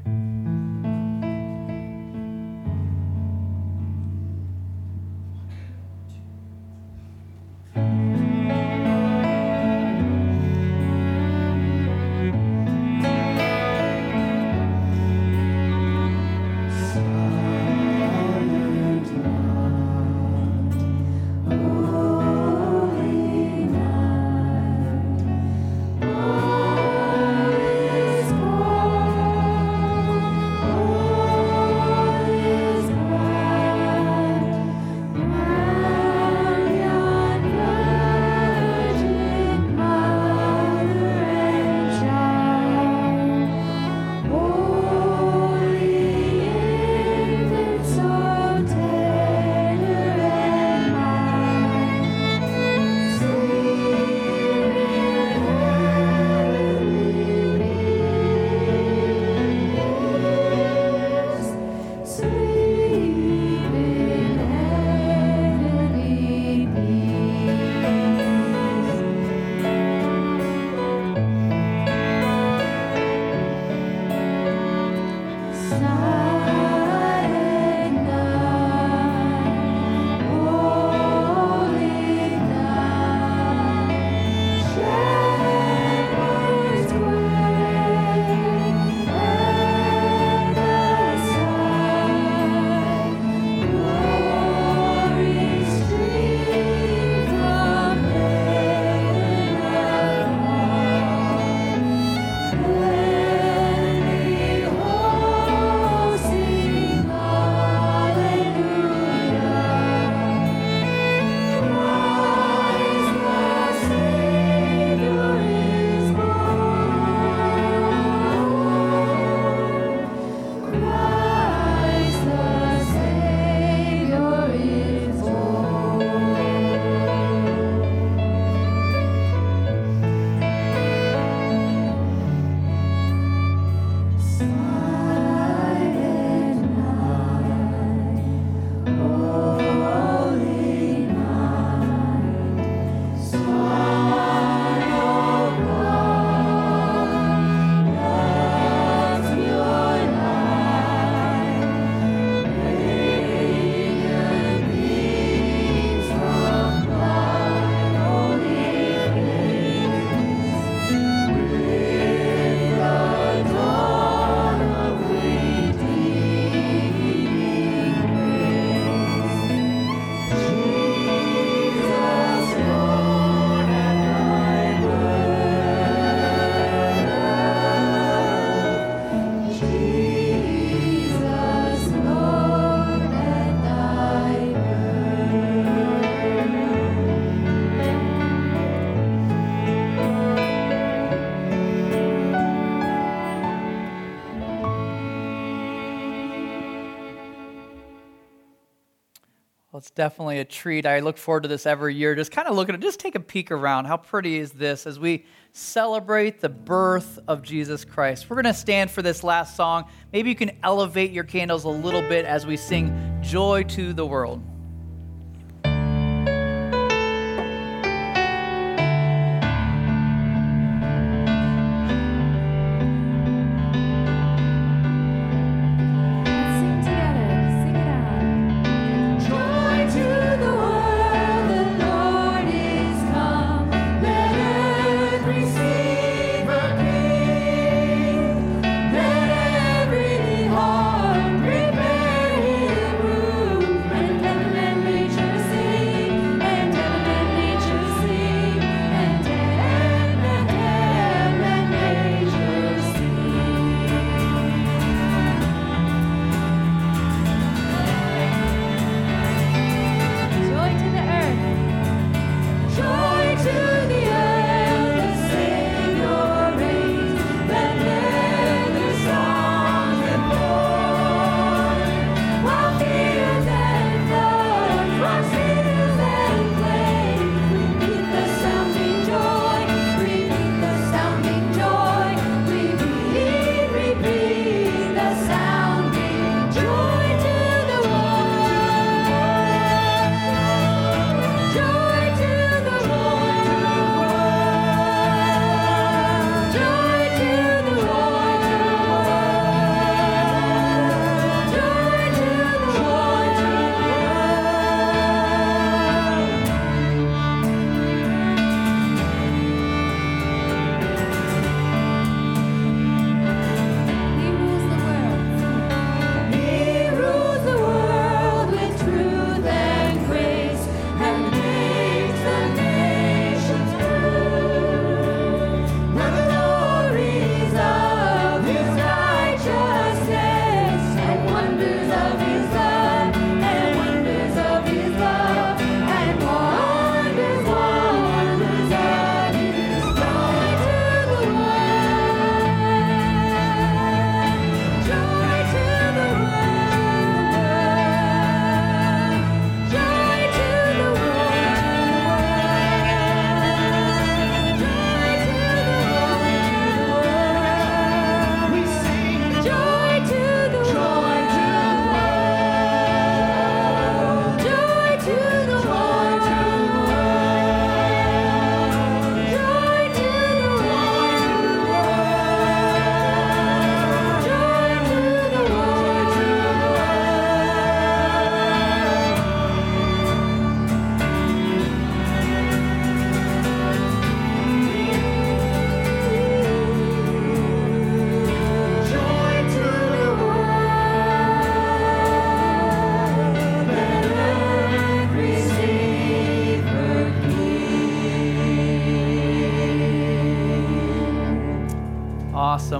Definitely 199.96 200.39
a 200.39 200.46
treat. 200.46 200.86
I 200.86 201.00
look 201.00 201.18
forward 201.18 201.44
to 201.44 201.50
this 201.50 201.66
every 201.66 201.96
year. 201.96 202.16
Just 202.16 202.32
kind 202.32 202.48
of 202.48 202.56
look 202.56 202.70
at 202.70 202.76
it, 202.76 202.82
just 202.82 203.00
take 203.00 203.16
a 203.16 203.20
peek 203.20 203.52
around. 203.52 203.86
How 203.86 203.98
pretty 203.98 204.38
is 204.38 204.52
this 204.52 204.88
as 204.88 205.00
we 205.00 205.26
celebrate 205.54 206.39
the 206.39 206.50
birth 206.50 207.20
of 207.28 207.42
Jesus 207.42 207.86
Christ? 207.86 208.30
We're 208.30 208.42
going 208.42 208.54
to 208.54 208.60
stand 208.60 208.92
for 208.92 209.02
this 209.02 209.24
last 209.24 209.56
song. 209.56 209.89
Maybe 210.14 210.30
you 210.30 210.36
can 210.36 210.52
elevate 210.64 211.12
your 211.12 211.24
candles 211.24 211.66
a 211.66 211.70
little 211.70 212.02
bit 212.02 212.26
as 212.26 212.46
we 212.46 212.58
sing 212.58 213.20
Joy 213.22 213.64
to 213.64 213.94
the 213.94 214.06
World. 214.06 214.42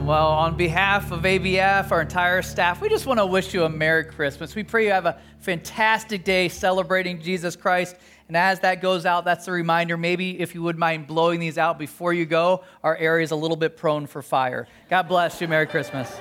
Awesome. 0.02 0.08
Well, 0.08 0.32
on 0.32 0.58
behalf 0.58 1.12
of 1.12 1.22
ABF, 1.22 1.92
our 1.92 2.02
entire 2.02 2.42
staff, 2.42 2.82
we 2.82 2.90
just 2.90 3.06
want 3.06 3.20
to 3.20 3.26
wish 3.26 3.54
you 3.54 3.66
a 3.66 3.70
Merry 3.70 4.04
Christmas. 4.04 4.56
We 4.56 4.64
pray 4.64 4.86
you 4.86 4.92
have 4.92 5.06
a 5.06 5.20
fantastic 5.40 6.24
day 6.24 6.50
celebrating 6.50 7.22
Jesus 7.22 7.56
Christ. 7.56 7.96
And 8.28 8.36
as 8.36 8.60
that 8.62 8.82
goes 8.82 9.06
out, 9.06 9.26
that's 9.26 9.48
a 9.48 9.52
reminder. 9.52 9.98
Maybe 9.98 10.40
if 10.40 10.56
you 10.56 10.64
would 10.64 10.78
mind 10.78 11.06
blowing 11.06 11.40
these 11.40 11.60
out 11.60 11.78
before 11.78 12.14
you 12.14 12.26
go, 12.26 12.64
our 12.84 12.98
area 12.98 13.24
is 13.24 13.30
a 13.30 13.36
little 13.36 13.58
bit 13.58 13.78
prone 13.78 14.08
for 14.08 14.24
fire. 14.24 14.68
God 14.90 15.04
bless 15.08 15.40
you. 15.40 15.48
Merry 15.48 15.68
Christmas. 15.68 16.12